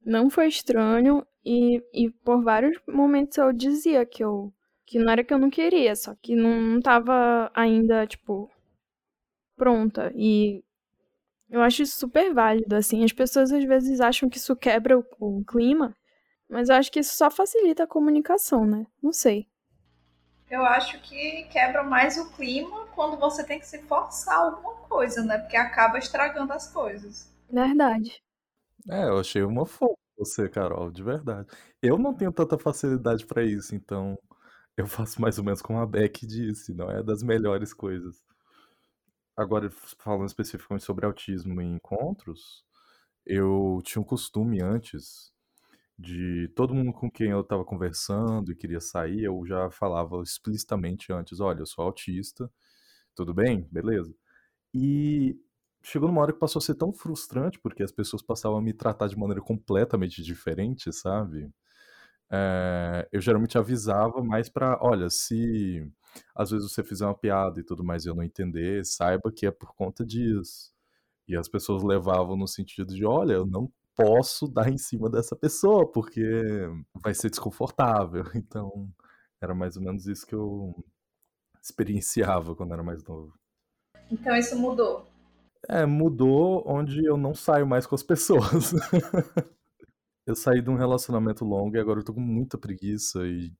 [0.04, 4.54] Não foi estranho e, e por vários momentos eu dizia que eu
[4.86, 8.50] que não era que eu não queria, só que não, não tava ainda, tipo,
[9.56, 10.12] pronta.
[10.16, 10.64] E
[11.50, 13.04] eu acho isso super válido, assim.
[13.04, 15.96] As pessoas às vezes acham que isso quebra o, o clima,
[16.48, 18.86] mas eu acho que isso só facilita a comunicação, né?
[19.02, 19.46] Não sei.
[20.54, 25.20] Eu acho que quebra mais o clima quando você tem que se forçar alguma coisa,
[25.24, 25.36] né?
[25.38, 27.28] Porque acaba estragando as coisas.
[27.50, 28.22] Verdade.
[28.88, 31.48] É, eu achei uma fofa você, Carol, de verdade.
[31.82, 34.16] Eu não tenho tanta facilidade para isso, então
[34.76, 38.22] eu faço mais ou menos como a Beck disse, não é das melhores coisas.
[39.36, 42.64] Agora, falando especificamente sobre autismo em encontros,
[43.26, 45.33] eu tinha um costume antes
[45.98, 51.12] de todo mundo com quem eu estava conversando e queria sair, eu já falava explicitamente
[51.12, 52.50] antes, olha, eu sou autista,
[53.14, 53.68] tudo bem?
[53.70, 54.14] Beleza.
[54.74, 55.36] E
[55.82, 58.72] chegou numa hora que passou a ser tão frustrante, porque as pessoas passavam a me
[58.74, 61.50] tratar de maneira completamente diferente, sabe?
[62.30, 65.86] É, eu geralmente avisava mais para, olha, se
[66.34, 69.46] às vezes você fizer uma piada e tudo mais e eu não entender, saiba que
[69.46, 70.72] é por conta disso.
[71.28, 75.36] E as pessoas levavam no sentido de, olha, eu não posso dar em cima dessa
[75.36, 76.22] pessoa, porque
[76.94, 78.24] vai ser desconfortável.
[78.34, 78.88] Então,
[79.40, 80.74] era mais ou menos isso que eu
[81.62, 83.32] experienciava quando era mais novo.
[84.10, 85.06] Então isso mudou.
[85.68, 88.72] É, mudou onde eu não saio mais com as pessoas.
[90.26, 93.50] eu saí de um relacionamento longo e agora eu tô com muita preguiça e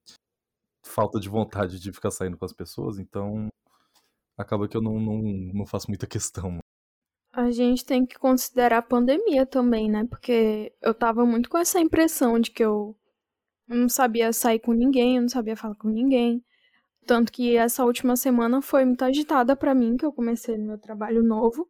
[0.82, 3.48] falta de vontade de ficar saindo com as pessoas, então
[4.36, 6.58] acaba que eu não, não, não faço muita questão.
[7.36, 10.06] A gente tem que considerar a pandemia também, né?
[10.08, 12.96] Porque eu tava muito com essa impressão de que eu
[13.66, 16.44] não sabia sair com ninguém, eu não sabia falar com ninguém.
[17.06, 21.22] Tanto que essa última semana foi muito agitada para mim, que eu comecei meu trabalho
[21.24, 21.68] novo.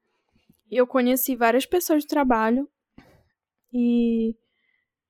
[0.70, 2.68] E eu conheci várias pessoas de trabalho.
[3.72, 4.36] E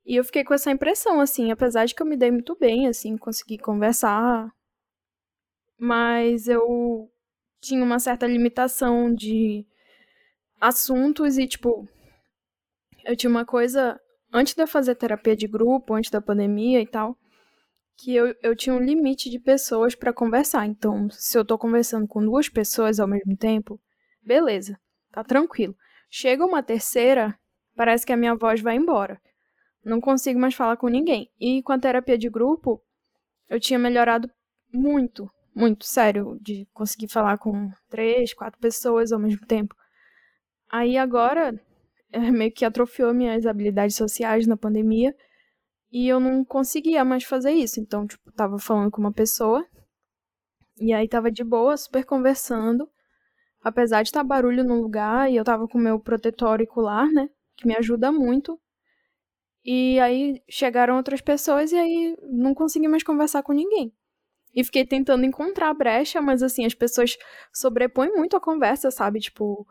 [0.07, 2.87] e eu fiquei com essa impressão, assim, apesar de que eu me dei muito bem,
[2.87, 4.53] assim, consegui conversar.
[5.79, 7.11] Mas eu
[7.61, 9.67] tinha uma certa limitação de
[10.65, 11.87] assuntos e, tipo,
[13.05, 14.01] eu tinha uma coisa.
[14.33, 17.17] Antes de eu fazer terapia de grupo, antes da pandemia e tal,
[17.97, 20.67] que eu, eu tinha um limite de pessoas para conversar.
[20.67, 23.79] Então, se eu tô conversando com duas pessoas ao mesmo tempo,
[24.23, 24.81] beleza,
[25.13, 25.77] tá tranquilo.
[26.11, 27.39] Chega uma terceira,
[27.77, 29.21] parece que a minha voz vai embora.
[29.85, 31.31] Não consigo mais falar com ninguém.
[31.39, 32.83] E com a terapia de grupo,
[33.51, 34.31] eu tinha melhorado
[34.73, 39.77] muito, muito, sério, de conseguir falar com três, quatro pessoas ao mesmo tempo.
[40.77, 41.55] Aí agora,
[42.11, 45.15] é, meio que atrofiou minhas habilidades sociais na pandemia
[45.93, 47.79] e eu não conseguia mais fazer isso.
[47.79, 49.65] Então, tipo, tava falando com uma pessoa
[50.77, 52.91] e aí tava de boa, super conversando.
[53.63, 57.31] Apesar de estar tá barulho no lugar e eu tava com meu protetor auricular, né,
[57.57, 58.61] que me ajuda muito.
[59.65, 63.95] E aí chegaram outras pessoas e aí não consegui mais conversar com ninguém.
[64.53, 67.17] E fiquei tentando encontrar a brecha, mas assim, as pessoas
[67.53, 69.21] sobrepõem muito a conversa, sabe?
[69.21, 69.65] Tipo,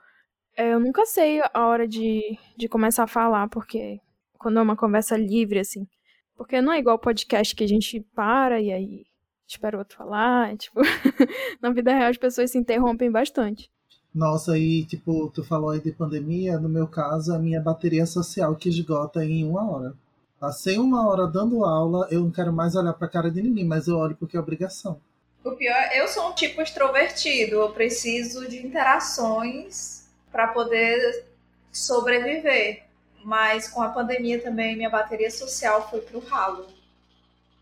[0.58, 4.00] eu nunca sei a hora de, de começar a falar, porque
[4.38, 5.88] quando é uma conversa livre, assim.
[6.36, 9.06] Porque não é igual podcast que a gente para e aí
[9.48, 10.56] espera o outro falar.
[10.58, 10.82] Tipo,
[11.62, 13.72] na vida real as pessoas se interrompem bastante.
[14.14, 18.56] Nossa, e tipo, tu falou aí de pandemia, no meu caso, a minha bateria social
[18.56, 19.94] que esgota em uma hora.
[20.40, 23.88] Passei uma hora dando aula, eu não quero mais olhar pra cara de ninguém, mas
[23.88, 25.00] eu olho porque é obrigação.
[25.44, 30.03] O pior, eu sou um tipo extrovertido, eu preciso de interações
[30.34, 31.26] para poder
[31.72, 32.84] sobreviver.
[33.24, 36.68] Mas com a pandemia também minha bateria social foi pro ralo.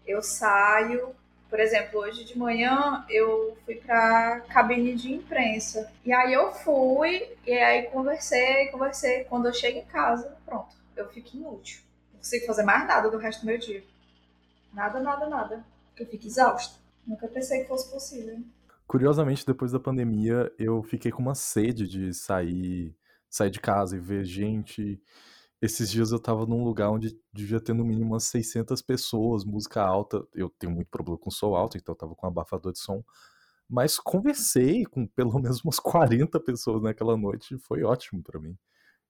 [0.08, 1.14] Eu saio,
[1.48, 5.92] por exemplo, hoje de manhã eu fui para cabine de imprensa.
[6.04, 9.26] E aí eu fui, e aí conversei, conversei.
[9.26, 11.82] Quando eu chego em casa, pronto, eu fico inútil.
[12.14, 13.84] Não consigo fazer mais nada do resto do meu dia.
[14.74, 15.64] Nada, nada, nada.
[15.96, 16.80] Eu fico exausta.
[17.06, 18.40] Nunca pensei que fosse possível.
[18.92, 22.94] Curiosamente, depois da pandemia, eu fiquei com uma sede de sair,
[23.30, 25.02] sair de casa e ver gente
[25.62, 29.82] esses dias eu tava num lugar onde devia ter no mínimo umas 600 pessoas, música
[29.82, 30.28] alta.
[30.36, 33.02] Eu tenho muito problema com som alto, então eu tava com um abafador de som.
[33.70, 38.58] Mas conversei com pelo menos umas 40 pessoas naquela noite e foi ótimo para mim.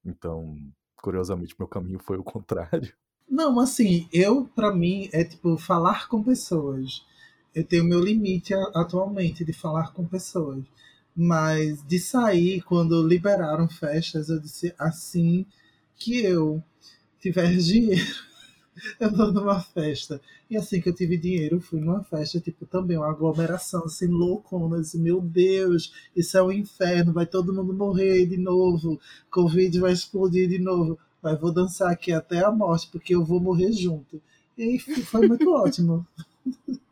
[0.06, 0.56] Então,
[1.02, 2.94] curiosamente, meu caminho foi o contrário.
[3.28, 7.04] Não, assim, eu, para mim, é tipo falar com pessoas.
[7.54, 10.64] Eu tenho meu limite atualmente de falar com pessoas.
[11.16, 15.46] Mas de sair, quando liberaram festas, eu disse assim
[15.98, 16.64] que eu
[17.20, 18.16] tivesse dinheiro,
[19.00, 20.22] eu vou numa festa.
[20.50, 24.78] E assim que eu tive dinheiro, fui numa festa, tipo, também uma aglomeração, assim, loucona.
[24.80, 29.00] Assim, meu Deus, isso é um inferno, vai todo mundo morrer de novo,
[29.30, 30.98] Covid vai explodir de novo.
[31.22, 34.22] Mas vou dançar aqui até a morte, porque eu vou morrer junto.
[34.58, 36.08] E foi muito ótimo.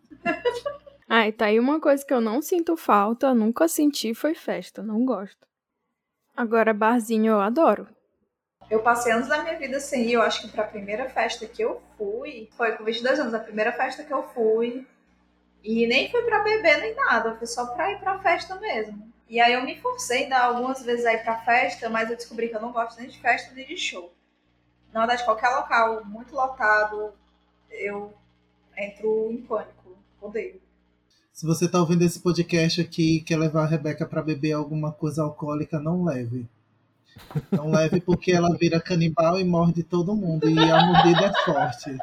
[1.07, 5.05] Ai, tá aí uma coisa que eu não sinto falta, nunca senti, foi festa, não
[5.05, 5.47] gosto.
[6.35, 7.87] Agora, barzinho eu adoro.
[8.69, 10.13] Eu passei anos da minha vida sem ir.
[10.13, 13.39] Eu acho que para a primeira festa que eu fui, foi com 22 anos, a
[13.39, 14.87] primeira festa que eu fui.
[15.63, 19.11] E nem foi para beber nem nada, foi só para ir pra festa mesmo.
[19.27, 22.47] E aí eu me forcei ainda algumas vezes a ir pra festa, mas eu descobri
[22.47, 24.13] que eu não gosto nem de festa nem de show.
[24.93, 27.13] Na verdade, qualquer local muito lotado,
[27.69, 28.13] eu
[28.77, 29.78] entro em pânico.
[30.21, 30.59] Odeio.
[31.33, 34.91] Se você tá ouvindo esse podcast aqui e quer levar a Rebeca para beber alguma
[34.91, 36.45] coisa alcoólica, não leve.
[37.51, 40.49] Não leve porque ela vira canibal e morde todo mundo.
[40.49, 41.97] E a mordida é forte.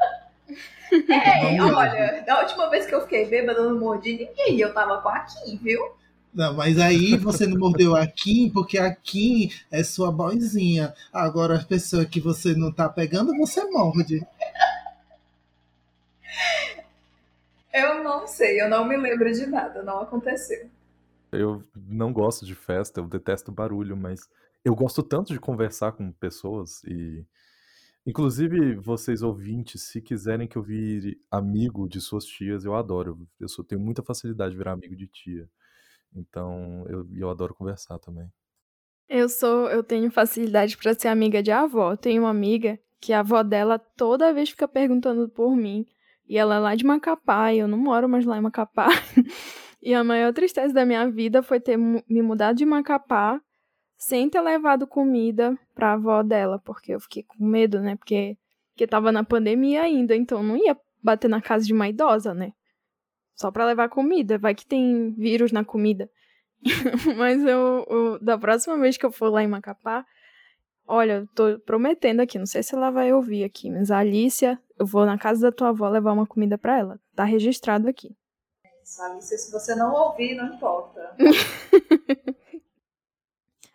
[1.09, 4.59] É, olha, da última vez que eu fiquei bêbada, eu não mordi ninguém.
[4.59, 5.81] Eu tava com a Kim, viu?
[6.33, 10.93] Não, mas aí você não mordeu a Kim porque a Kim é sua boizinha.
[11.11, 14.25] Agora, a pessoa que você não tá pegando, você morde.
[17.77, 20.67] Eu não sei, eu não me lembro de nada, não aconteceu.
[21.31, 24.21] Eu não gosto de festa, eu detesto barulho, mas
[24.65, 27.25] eu gosto tanto de conversar com pessoas e.
[28.05, 33.27] Inclusive, vocês ouvintes, se quiserem que eu vire amigo de suas tias, eu adoro.
[33.37, 35.49] Eu só tenho muita facilidade de virar amigo de tia.
[36.15, 38.31] Então, eu, eu adoro conversar também.
[39.09, 41.97] Eu sou, eu tenho facilidade para ser amiga de avó.
[41.97, 45.85] Tenho uma amiga que a avó dela toda vez fica perguntando por mim.
[46.27, 48.87] E ela é lá de Macapá, e eu não moro mais lá em Macapá.
[49.81, 53.41] e a maior tristeza da minha vida foi ter me mudado de Macapá
[53.97, 57.95] sem ter levado comida pra avó dela, porque eu fiquei com medo, né?
[57.95, 58.37] Porque,
[58.71, 62.53] porque tava na pandemia ainda, então não ia bater na casa de uma idosa, né?
[63.33, 66.09] Só pra levar comida, vai que tem vírus na comida.
[67.17, 70.05] Mas eu, eu, da próxima vez que eu for lá em Macapá,
[70.87, 74.59] olha, eu tô prometendo aqui, não sei se ela vai ouvir aqui, mas a Alicia,
[74.79, 76.99] eu vou na casa da tua avó levar uma comida para ela.
[77.15, 78.15] Tá registrado aqui.
[78.99, 81.15] Alicia, se você não ouvir, não importa.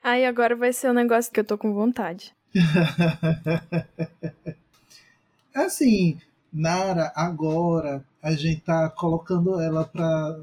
[0.02, 2.34] Aí agora vai ser um negócio que eu tô com vontade.
[5.54, 6.18] assim,
[6.52, 10.40] Nara, agora a gente tá colocando ela para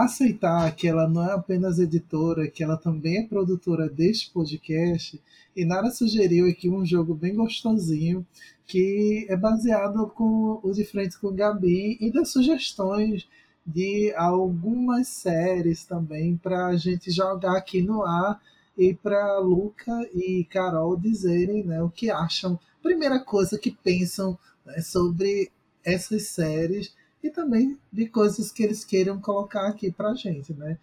[0.00, 5.20] aceitar que ela não é apenas editora, que ela também é produtora deste podcast.
[5.54, 8.26] E Nara sugeriu aqui um jogo bem gostosinho
[8.66, 13.28] que é baseado com o de frente com o Gabi e das sugestões
[13.66, 18.40] de algumas séries também para a gente jogar aqui no ar
[18.76, 22.58] e para Luca e Carol dizerem né, o que acham.
[22.82, 25.50] Primeira coisa que pensam né, sobre
[25.84, 30.78] essas séries e também de coisas que eles queiram colocar aqui para gente, né?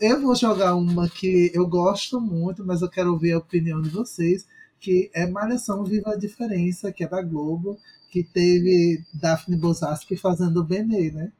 [0.00, 3.90] Eu vou jogar uma que eu gosto muito, mas eu quero ouvir a opinião de
[3.90, 4.48] vocês,
[4.80, 7.78] que é Malhação Viva a Diferença, que é da Globo,
[8.10, 11.32] que teve Daphne Bozarsky fazendo o Benê, né?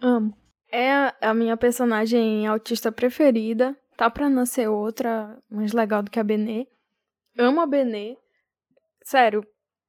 [0.00, 0.34] Amo.
[0.72, 3.76] É a minha personagem autista preferida.
[3.96, 6.66] Tá pra nascer outra mais legal do que a Benê.
[7.38, 8.16] Amo a Benê.
[9.04, 9.46] Sério,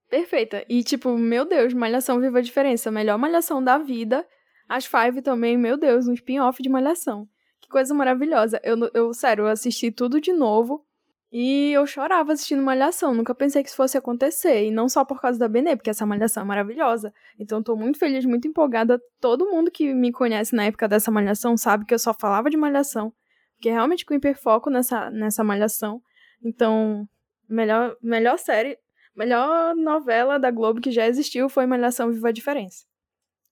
[0.09, 0.65] perfeita.
[0.69, 2.91] E, tipo, meu Deus, Malhação Viva a Diferença.
[2.91, 4.25] Melhor malhação da vida.
[4.67, 7.27] As Five também, meu Deus, um spin-off de Malhação.
[7.61, 8.59] Que coisa maravilhosa.
[8.63, 10.85] Eu, eu, sério, eu assisti tudo de novo.
[11.31, 14.65] E eu chorava assistindo Malhação, nunca pensei que isso fosse acontecer.
[14.65, 17.13] E não só por causa da Benê, porque essa Malhação é maravilhosa.
[17.37, 19.01] Então tô muito feliz, muito empolgada.
[19.19, 22.55] Todo mundo que me conhece na época dessa Malhação sabe que eu só falava de
[22.55, 23.13] Malhação.
[23.55, 26.01] Porque realmente com hiperfoco nessa, nessa Malhação.
[26.43, 27.07] Então,
[27.49, 28.77] melhor, melhor série,
[29.15, 32.85] melhor novela da Globo que já existiu foi Malhação Viva a Diferença.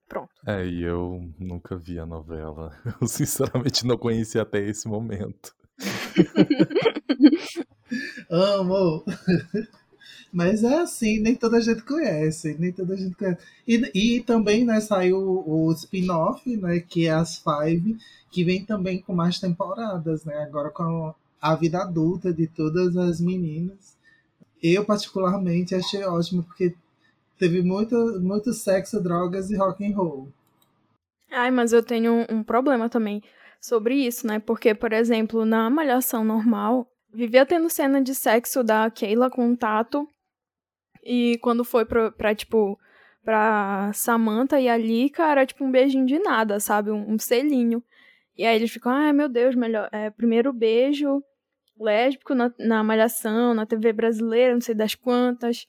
[0.08, 0.30] Pronto.
[0.46, 2.76] É, e eu nunca vi a novela.
[3.00, 5.54] Eu sinceramente não conheci até esse momento.
[8.30, 9.04] Amo!
[10.32, 13.38] Mas é assim, nem toda a gente conhece, nem toda a gente conhece.
[13.66, 17.96] E, e também né, saiu o, spin-off, né, que é as Five,
[18.32, 20.42] que vem também com mais temporadas, né?
[20.42, 23.93] Agora com a vida adulta de todas as meninas.
[24.66, 26.74] Eu, particularmente, achei ótimo, porque
[27.38, 30.28] teve muito, muito sexo, drogas e rock and roll.
[31.30, 33.22] Ai, mas eu tenho um, um problema também
[33.60, 34.38] sobre isso, né?
[34.38, 39.56] Porque, por exemplo, na Malhação normal, vivia tendo cena de sexo da Keila com o
[39.56, 40.08] Tato.
[41.04, 42.78] E quando foi pra, pra tipo,
[43.22, 46.90] pra Samantha e a Lika, era tipo um beijinho de nada, sabe?
[46.90, 47.84] Um, um selinho.
[48.34, 49.90] E aí eles ficam, ai ah, meu Deus, melhor.
[49.92, 51.22] É, primeiro beijo
[51.78, 55.66] lésbico na, na Malhação, na TV brasileira, não sei das quantas.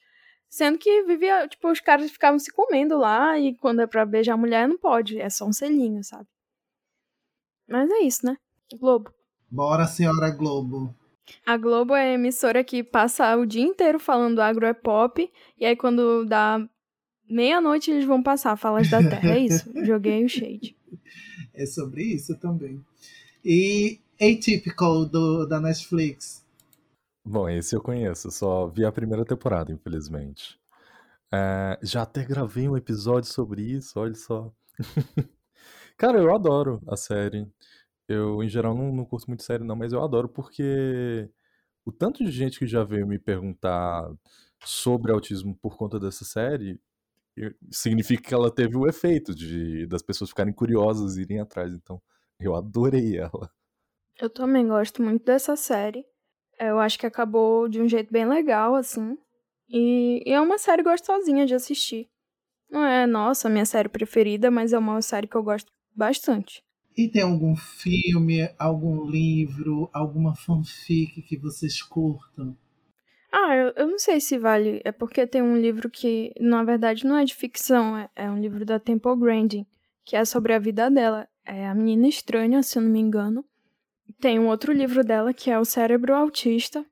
[0.49, 4.33] Sendo que vivia, tipo, os caras ficavam se comendo lá e quando é pra beijar
[4.33, 6.27] a mulher não pode, é só um selinho, sabe?
[7.67, 8.37] Mas é isso, né?
[8.79, 9.11] Globo.
[9.49, 10.95] Bora, senhora Globo.
[11.45, 15.29] A Globo é a emissora que passa o dia inteiro falando agro é pop,
[15.59, 16.59] e aí quando dá
[17.27, 19.31] meia-noite eles vão passar Falas da Terra.
[19.31, 19.71] É isso.
[19.83, 20.75] Joguei o shade.
[21.53, 22.79] É sobre isso também.
[23.43, 26.45] E Atypical do, da Netflix.
[27.27, 30.59] Bom, esse eu conheço, só vi a primeira temporada, infelizmente.
[31.33, 34.53] É, já até gravei um episódio sobre isso, olha só.
[35.97, 37.47] Cara, eu adoro a série.
[38.07, 41.29] Eu, em geral, não, não curto muito série, não, mas eu adoro porque
[41.85, 44.09] o tanto de gente que já veio me perguntar
[44.63, 46.79] sobre autismo por conta dessa série
[47.71, 51.73] significa que ela teve o efeito de das pessoas ficarem curiosas e irem atrás.
[51.73, 52.01] Então,
[52.39, 53.51] eu adorei ela.
[54.19, 56.05] Eu também gosto muito dessa série.
[56.59, 59.17] Eu acho que acabou de um jeito bem legal, assim.
[59.69, 62.07] E, e é uma série gostosinha de assistir.
[62.69, 66.63] Não é, nossa, minha série preferida, mas é uma série que eu gosto bastante.
[66.97, 72.57] E tem algum filme, algum livro, alguma fanfic que vocês curtam?
[73.31, 74.81] Ah, eu, eu não sei se vale.
[74.85, 77.97] É porque tem um livro que, na verdade, não é de ficção.
[77.97, 79.65] É, é um livro da Temple Grandin,
[80.05, 81.27] que é sobre a vida dela.
[81.45, 83.43] É A Menina Estranha, se eu não me engano.
[84.19, 86.85] Tem um outro livro dela que é O Cérebro Autista,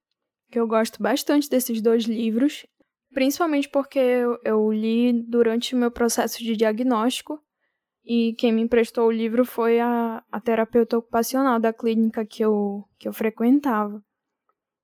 [0.52, 2.66] que eu gosto bastante desses dois livros,
[3.14, 7.40] principalmente porque eu, eu li durante o meu processo de diagnóstico
[8.06, 12.84] e quem me emprestou o livro foi a, a terapeuta ocupacional da clínica que eu,
[13.00, 14.04] que eu frequentava.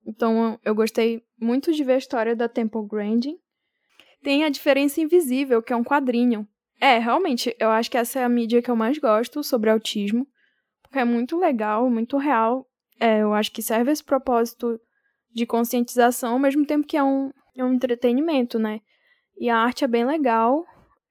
[0.06, 3.38] Então eu gostei muito de ver a história da Temple Grandin.
[4.24, 6.48] Tem a Diferença Invisível, que é um quadrinho.
[6.80, 10.26] É, realmente, eu acho que essa é a mídia que eu mais gosto sobre autismo
[10.94, 12.66] é muito legal, muito real.
[13.00, 14.80] É, eu acho que serve esse propósito
[15.34, 18.82] de conscientização, ao mesmo tempo que é um, é um entretenimento, né?
[19.38, 20.66] E a arte é bem legal,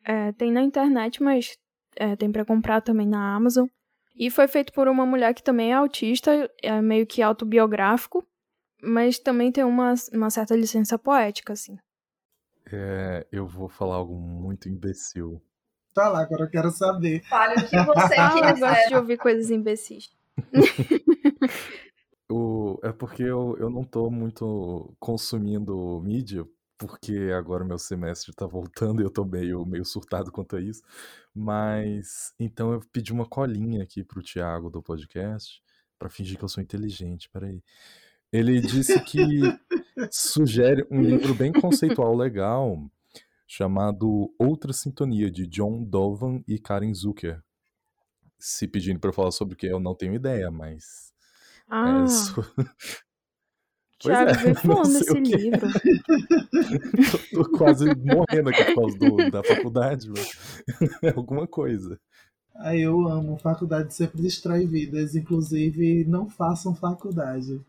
[0.05, 1.57] é, tem na internet, mas
[1.97, 3.67] é, tem para comprar também na Amazon.
[4.17, 8.27] E foi feito por uma mulher que também é autista, é meio que autobiográfico,
[8.83, 11.77] mas também tem uma, uma certa licença poética, assim.
[12.71, 15.41] É, eu vou falar algo muito imbecil
[15.95, 17.23] tá lá, agora eu quero saber.
[17.25, 18.51] Fale o que você ah, quiser.
[18.51, 20.11] Eu gosto de ouvir coisas imbecis.
[22.31, 26.45] o, é porque eu, eu não tô muito consumindo mídia,
[26.79, 30.61] porque agora o meu semestre tá voltando e eu tô meio, meio surtado quanto a
[30.61, 30.83] isso.
[31.35, 35.61] Mas então eu pedi uma colinha aqui pro Thiago do podcast
[35.99, 37.29] para fingir que eu sou inteligente.
[37.31, 37.63] Peraí.
[38.33, 39.17] Ele disse que
[40.13, 42.89] sugere um livro bem conceitual legal
[43.49, 47.43] chamado Outra Sintonia, de John Dovan e Karen Zucker.
[48.39, 51.13] Se pedindo para eu falar sobre o que, eu não tenho ideia, mas.
[51.67, 52.05] É ah.
[52.05, 52.45] É, so...
[53.99, 55.67] Tiago, é, desse livro.
[57.33, 60.63] tô, tô, quase morrendo aqui por causa do, da faculdade, mas
[61.03, 61.99] é alguma coisa.
[62.55, 63.37] Ah, eu amo.
[63.39, 65.17] Faculdade sempre destrói vidas.
[65.17, 67.61] Inclusive, não façam faculdade.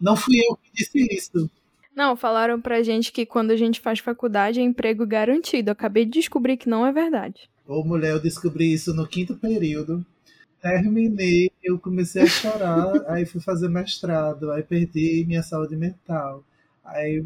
[0.00, 1.48] Não fui eu que disse isso.
[1.94, 5.70] Não, falaram pra gente que quando a gente faz faculdade é emprego garantido.
[5.70, 7.50] Eu acabei de descobrir que não é verdade.
[7.66, 10.04] Ô, mulher, eu descobri isso no quinto período.
[10.60, 16.44] Terminei, eu comecei a chorar, aí fui fazer mestrado, aí perdi minha saúde mental.
[16.84, 17.24] Aí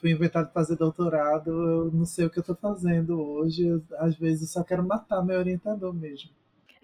[0.00, 3.66] fui inventado fazer doutorado, eu não sei o que eu estou fazendo hoje.
[3.66, 6.30] Eu, às vezes eu só quero matar meu orientador mesmo.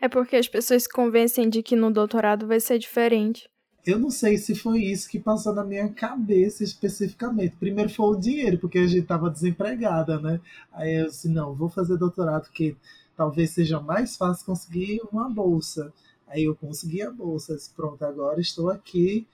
[0.00, 3.48] É porque as pessoas se convencem de que no doutorado vai ser diferente.
[3.86, 7.56] Eu não sei se foi isso que passou na minha cabeça especificamente.
[7.56, 10.40] Primeiro foi o dinheiro, porque a gente estava desempregada, né?
[10.72, 12.76] Aí eu disse, não, vou fazer doutorado, porque
[13.16, 15.92] talvez seja mais fácil conseguir uma bolsa.
[16.28, 17.54] Aí eu consegui a bolsa.
[17.54, 19.26] Disse, Pronto, agora estou aqui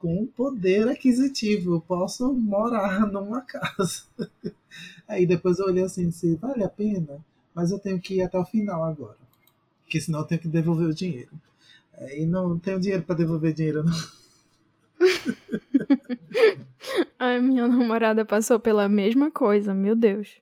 [0.00, 4.04] com poder aquisitivo, eu posso morar numa casa.
[5.06, 7.22] Aí depois eu olhei assim e disse, vale a pena?
[7.54, 9.18] Mas eu tenho que ir até o final agora.
[9.82, 11.30] Porque senão eu tenho que devolver o dinheiro.
[12.00, 13.92] E não tenho dinheiro para devolver dinheiro, não.
[17.18, 20.40] Ai, minha namorada passou pela mesma coisa, meu Deus.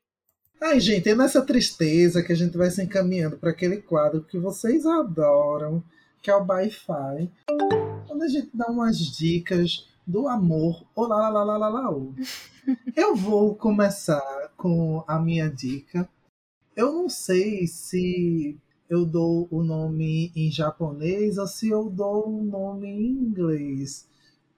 [0.61, 4.39] Ai, gente, é nessa tristeza que a gente vai se encaminhando para aquele quadro que
[4.39, 5.83] vocês adoram,
[6.23, 7.31] que é o Wi-Fi,
[8.09, 10.85] onde a gente dá umas dicas do amor.
[10.95, 11.91] Olá, lá, lá, lá, lá, lá.
[12.97, 16.09] Eu vou começar com a minha dica.
[16.75, 18.59] Eu não sei se
[18.89, 24.09] eu dou o nome em japonês ou se eu dou o nome em inglês.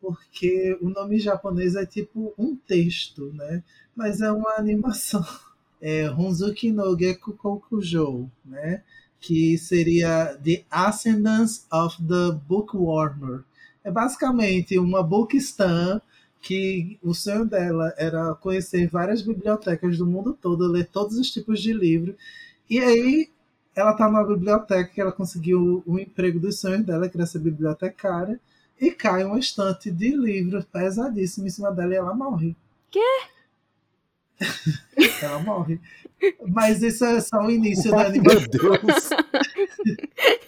[0.01, 3.63] Porque o nome japonês é tipo um texto, né?
[3.95, 5.25] Mas é uma animação.
[5.83, 8.83] É Honzuki no Geku Kokujo, né?
[9.19, 13.45] Que seria The Ascendance of the Bookwormer.
[13.83, 16.03] É basicamente uma bookstan
[16.43, 21.61] que o sonho dela era conhecer várias bibliotecas do mundo todo, ler todos os tipos
[21.61, 22.15] de livro.
[22.69, 23.31] E aí
[23.75, 27.39] ela tá numa biblioteca que ela conseguiu o emprego dos sonhos dela, que era ser
[27.39, 28.41] bibliotecária,
[28.81, 32.57] e cai uma estante de livros pesadíssimo em cima dela e ela morre.
[32.91, 33.01] Quê?
[35.23, 35.81] ela morre.
[36.49, 38.41] Mas isso é só o início da animação.
[38.41, 39.11] Meu Deus!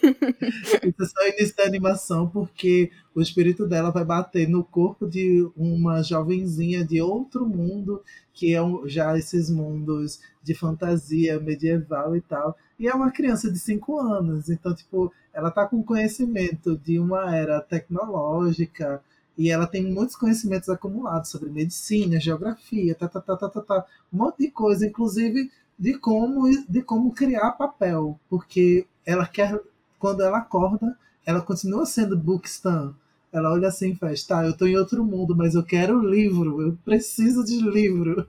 [0.82, 5.06] isso é só o início da animação, porque o espírito dela vai bater no corpo
[5.08, 12.20] de uma jovenzinha de outro mundo, que é já esses mundos de fantasia medieval e
[12.20, 12.56] tal.
[12.78, 17.34] E é uma criança de 5 anos, então, tipo, ela tá com conhecimento de uma
[17.34, 19.02] era tecnológica,
[19.36, 23.86] e ela tem muitos conhecimentos acumulados sobre medicina, geografia, tá, tá, tá, tá, tá, tá,
[24.12, 29.58] um monte de coisa, inclusive de como, de como criar papel, porque ela quer,
[29.98, 32.94] quando ela acorda, ela continua sendo bookstan.
[33.32, 36.60] Ela olha assim e faz, tá, eu tô em outro mundo, mas eu quero livro,
[36.60, 38.26] eu preciso de livro.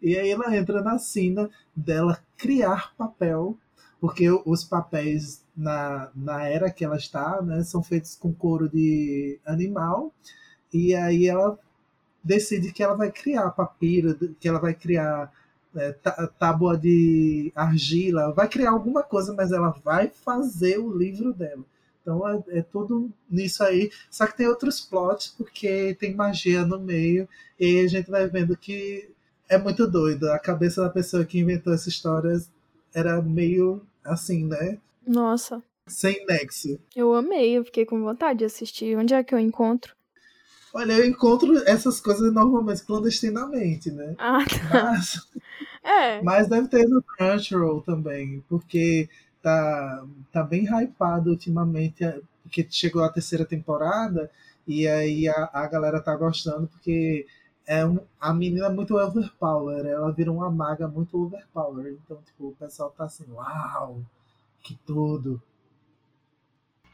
[0.00, 3.58] E aí ela entra na cena dela criar papel,
[4.00, 9.38] porque os papéis na, na era que ela está, né, são feitos com couro de
[9.44, 10.12] animal,
[10.72, 11.58] e aí ela
[12.22, 15.32] decide que ela vai criar papiro, que ela vai criar
[15.74, 15.92] é,
[16.38, 21.64] tábua de argila, vai criar alguma coisa, mas ela vai fazer o livro dela.
[22.02, 23.90] Então é, é, tudo nisso aí.
[24.10, 27.28] Só que tem outros plots, porque tem magia no meio,
[27.58, 29.08] e a gente vai vendo que
[29.48, 30.30] é muito doido.
[30.30, 32.38] A cabeça da pessoa que inventou essa história
[32.94, 34.78] era meio assim, né?
[35.06, 35.62] Nossa.
[35.86, 36.78] Sem nexo.
[36.94, 38.96] Eu amei, eu fiquei com vontade de assistir.
[38.96, 39.94] Onde é que eu encontro?
[40.74, 44.14] Olha, eu encontro essas coisas normalmente clandestinamente, né?
[44.18, 44.84] Ah, tá.
[44.92, 45.28] Mas,
[45.82, 46.22] É.
[46.22, 49.08] mas deve ter no Crunchyroll também, porque
[49.42, 52.04] tá, tá bem hypado ultimamente,
[52.42, 54.30] porque chegou a terceira temporada
[54.66, 57.26] e aí a, a galera tá gostando, porque
[57.68, 61.98] é um, a menina é muito overpower, ela vira uma maga muito overpower.
[62.02, 64.00] Então, tipo, o pessoal tá assim, uau,
[64.62, 65.40] que tudo.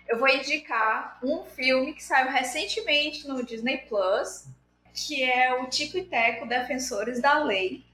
[0.08, 4.48] Eu vou indicar um filme que saiu recentemente no Disney Plus,
[4.92, 7.84] que é o Tico e Teco Defensores da Lei,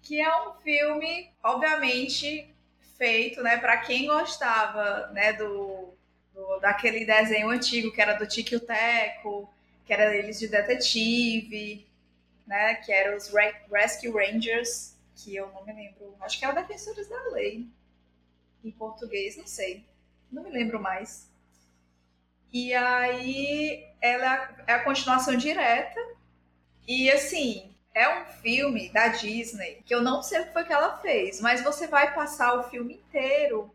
[0.00, 2.48] que é um filme, obviamente,
[2.96, 5.92] feito, né, para quem gostava, né, do,
[6.34, 9.52] do, daquele desenho antigo que era do Tico e Teco,
[9.84, 11.86] que era eles de detetive,
[12.46, 16.48] né, que eram os Re Rescue Rangers, que eu não me lembro, acho que é
[16.48, 17.68] o Defensores da Lei
[18.64, 19.84] em português, não sei,
[20.30, 21.30] não me lembro mais.
[22.52, 26.00] E aí ela é a continuação direta.
[26.86, 30.72] E assim, é um filme da Disney que eu não sei o que foi que
[30.72, 33.70] ela fez, mas você vai passar o filme inteiro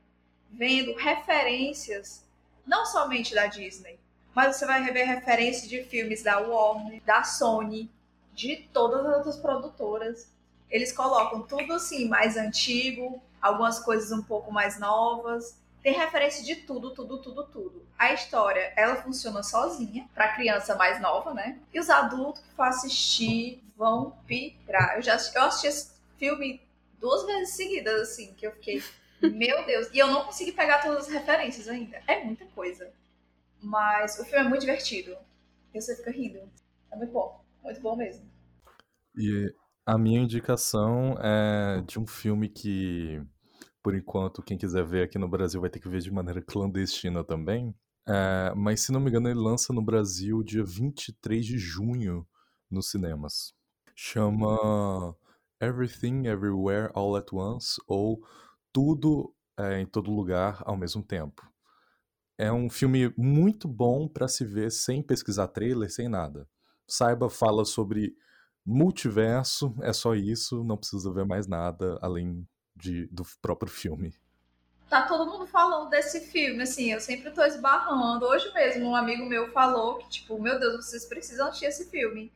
[0.49, 2.23] vendo referências,
[2.65, 3.99] não somente da Disney,
[4.33, 7.89] mas você vai ver referências de filmes da Warner, da Sony,
[8.37, 10.31] de todas as outras produtoras.
[10.69, 15.57] Eles colocam tudo assim mais antigo, algumas coisas um pouco mais novas
[15.87, 17.87] tem referência de tudo, tudo, tudo, tudo.
[17.97, 21.59] A história, ela funciona sozinha, pra criança mais nova, né?
[21.73, 24.97] E os adultos que for assistir vão pirar.
[24.97, 26.61] Eu já eu assisti esse filme
[26.99, 28.83] duas vezes seguidas, assim, que eu fiquei,
[29.21, 29.87] meu Deus.
[29.93, 32.01] E eu não consegui pegar todas as referências ainda.
[32.05, 32.91] É muita coisa.
[33.61, 35.17] Mas o filme é muito divertido.
[35.73, 36.39] E você fica rindo.
[36.91, 37.41] É muito bom.
[37.67, 38.25] Muito bom mesmo.
[39.13, 39.53] E
[39.85, 43.21] a minha indicação é de um filme que,
[43.83, 47.25] por enquanto, quem quiser ver aqui no Brasil vai ter que ver de maneira clandestina
[47.25, 47.75] também.
[48.07, 52.25] É, mas se não me engano, ele lança no Brasil dia 23 de junho
[52.71, 53.53] nos cinemas.
[53.93, 55.13] Chama
[55.59, 58.21] Everything Everywhere All at Once ou
[58.71, 61.45] Tudo é, em Todo Lugar ao mesmo tempo.
[62.37, 66.47] É um filme muito bom para se ver sem pesquisar trailer, sem nada.
[66.87, 68.15] Saiba fala sobre
[68.65, 74.13] multiverso, é só isso, não precisa ver mais nada além de, do próprio filme.
[74.89, 78.25] Tá todo mundo falando desse filme, assim, eu sempre tô esbarrando.
[78.25, 82.31] Hoje mesmo, um amigo meu falou que, tipo, meu Deus, vocês precisam assistir esse filme.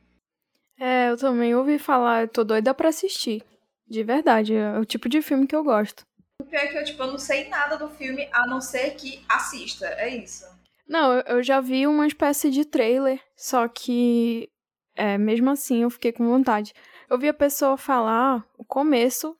[0.78, 3.42] É, eu também ouvi falar, eu tô doida pra assistir.
[3.86, 6.04] De verdade, é o tipo de filme que eu gosto.
[6.40, 8.96] O pior é que eu, tipo, eu não sei nada do filme, a não ser
[8.96, 10.44] que assista, é isso.
[10.92, 14.50] Não, eu já vi uma espécie de trailer, só que
[14.94, 16.74] é, mesmo assim eu fiquei com vontade.
[17.08, 19.34] Eu vi a pessoa falar o começo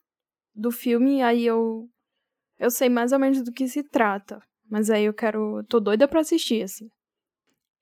[0.55, 1.87] do filme, aí eu
[2.57, 6.07] eu sei mais ou menos do que se trata, mas aí eu quero, tô doida
[6.07, 6.89] para assistir assim.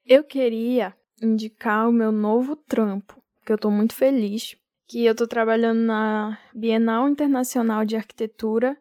[0.05, 4.53] Eu queria indicar o meu novo trampo, que eu tô muito feliz,
[4.85, 8.77] que eu tô trabalhando na Bienal Internacional de Arquitetura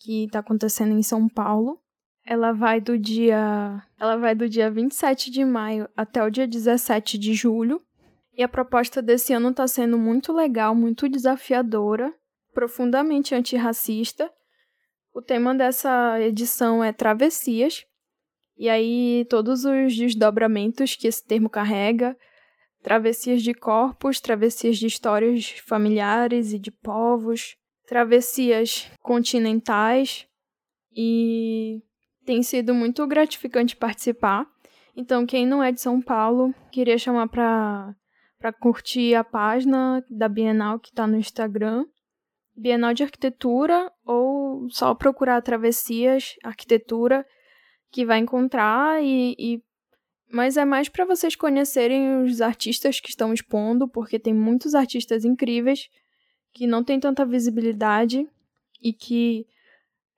[0.00, 1.81] que está acontecendo em São Paulo.
[2.24, 7.18] Ela vai do dia, ela vai do dia 27 de maio até o dia 17
[7.18, 7.80] de julho.
[8.34, 12.14] E a proposta desse ano está sendo muito legal, muito desafiadora,
[12.54, 14.32] profundamente antirracista.
[15.12, 17.84] O tema dessa edição é travessias.
[18.56, 22.16] E aí todos os desdobramentos que esse termo carrega,
[22.82, 27.56] travessias de corpos, travessias de histórias familiares e de povos,
[27.86, 30.26] travessias continentais
[30.94, 31.82] e
[32.24, 34.46] tem sido muito gratificante participar.
[34.96, 37.94] Então, quem não é de São Paulo, queria chamar para
[38.38, 41.86] para curtir a página da Bienal que está no Instagram,
[42.56, 47.24] Bienal de Arquitetura, ou só procurar Travessias Arquitetura,
[47.92, 49.62] que vai encontrar e, e
[50.28, 55.24] mas é mais para vocês conhecerem os artistas que estão expondo, porque tem muitos artistas
[55.24, 55.88] incríveis
[56.52, 58.26] que não tem tanta visibilidade
[58.82, 59.46] e que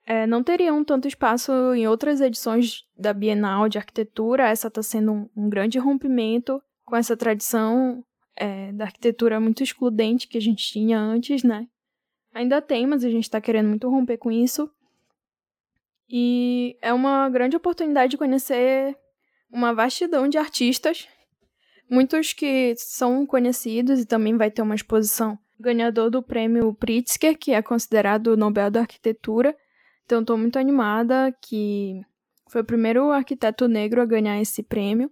[0.05, 4.47] é, não teriam tanto espaço em outras edições da Bienal de Arquitetura.
[4.47, 10.27] Essa está sendo um, um, grande rompimento com essa tradição é, da arquitetura muito excludente
[10.27, 11.67] que a gente tinha antes, né?
[12.33, 14.69] Ainda tem, mas a gente está querendo muito romper com isso.
[16.07, 18.95] E é uma grande oportunidade de conhecer
[19.51, 21.07] uma vastidão de artistas,
[21.89, 27.53] muitos que são conhecidos e também vai ter uma exposição ganhador do prêmio Pritzker, que
[27.53, 29.55] é considerado o Nobel da Arquitetura.
[30.05, 32.01] Então, estou muito animada que
[32.47, 35.11] foi o primeiro arquiteto negro a ganhar esse prêmio.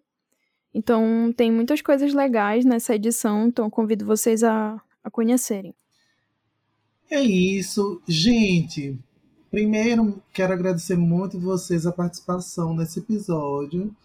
[0.73, 5.75] Então, tem muitas coisas legais nessa edição, então convido vocês a, a conhecerem.
[7.09, 8.97] É isso, gente.
[9.51, 13.95] Primeiro, quero agradecer muito vocês a participação nesse episódio.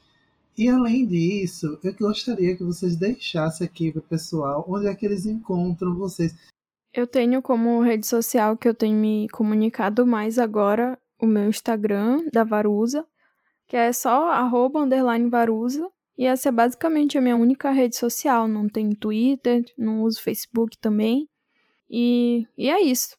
[0.58, 5.06] E além disso, eu gostaria que vocês deixassem aqui para o pessoal onde é que
[5.06, 6.34] eles encontram vocês.
[6.92, 12.24] Eu tenho como rede social que eu tenho me comunicado mais agora o meu Instagram
[12.32, 13.06] da Varusa,
[13.66, 15.90] que é só arroba underline Varusa.
[16.16, 18.48] E essa é basicamente a minha única rede social.
[18.48, 21.28] Não tenho Twitter, não uso Facebook também.
[21.88, 23.16] E, e é isso.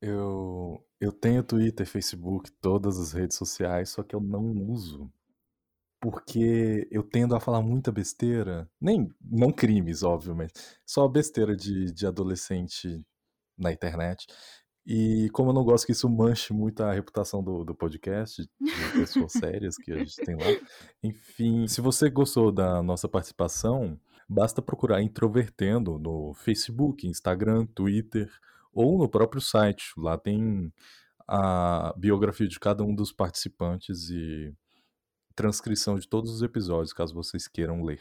[0.00, 5.12] Eu, eu tenho Twitter, Facebook, todas as redes sociais, só que eu não uso
[6.00, 10.52] porque eu tendo a falar muita besteira, nem não crimes, óbvio, mas
[10.86, 13.04] só besteira de, de adolescente
[13.56, 14.26] na internet.
[14.86, 18.92] E como eu não gosto que isso manche muito a reputação do, do podcast, de
[18.92, 20.46] pessoas sérias que a gente tem lá.
[21.02, 28.30] Enfim, se você gostou da nossa participação, basta procurar Introvertendo no Facebook, Instagram, Twitter
[28.72, 29.92] ou no próprio site.
[29.96, 30.72] Lá tem
[31.28, 34.54] a biografia de cada um dos participantes e
[35.38, 38.00] transcrição de todos os episódios, caso vocês queiram ler.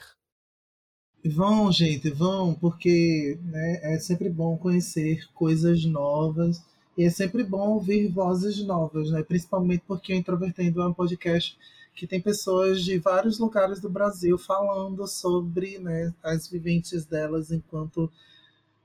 [1.24, 6.66] Vão, gente, vão, porque né, é sempre bom conhecer coisas novas
[6.98, 9.22] e é sempre bom ouvir vozes novas, né?
[9.22, 11.56] Principalmente porque o Introvertendo é um podcast
[11.94, 18.12] que tem pessoas de vários lugares do Brasil falando sobre né, as vivências delas enquanto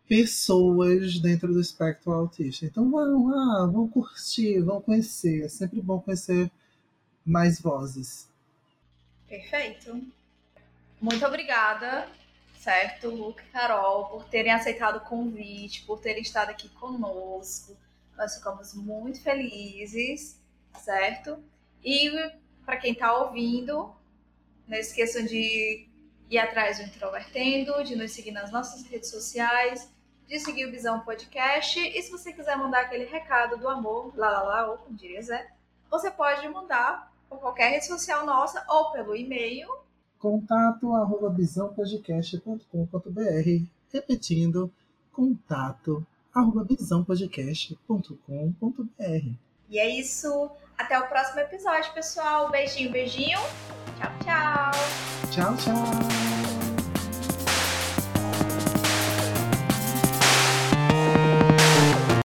[0.07, 2.67] pessoas dentro do espectro autista.
[2.67, 5.45] Então vão lá, vão curtir, vão conhecer.
[5.45, 6.51] É sempre bom conhecer
[7.25, 8.31] mais vozes.
[9.33, 9.99] Perfeito.
[11.01, 12.07] Muito obrigada,
[12.59, 17.74] certo, Luca e Carol, por terem aceitado o convite, por terem estado aqui conosco.
[18.14, 20.39] Nós ficamos muito felizes,
[20.80, 21.43] certo?
[21.83, 22.11] E
[22.66, 23.97] para quem está ouvindo,
[24.68, 25.89] não esqueçam de
[26.28, 29.91] ir atrás do Introvertendo, de nos seguir nas nossas redes sociais,
[30.28, 31.80] de seguir o Visão Podcast.
[31.80, 35.22] E se você quiser mandar aquele recado do amor, lá, lá, lá, ou como diria
[35.22, 35.51] Zé,
[35.91, 39.68] você pode mandar por qualquer rede social nossa ou pelo e-mail.
[40.18, 44.70] Contato arroba visãopodcast.com.br Repetindo,
[45.12, 49.37] contato arroba visãopodcast.com.br
[49.68, 50.51] E é isso.
[50.78, 52.51] Até o próximo episódio, pessoal.
[52.51, 53.39] Beijinho, beijinho.
[53.99, 54.70] Tchau, tchau.
[55.30, 56.41] Tchau, tchau.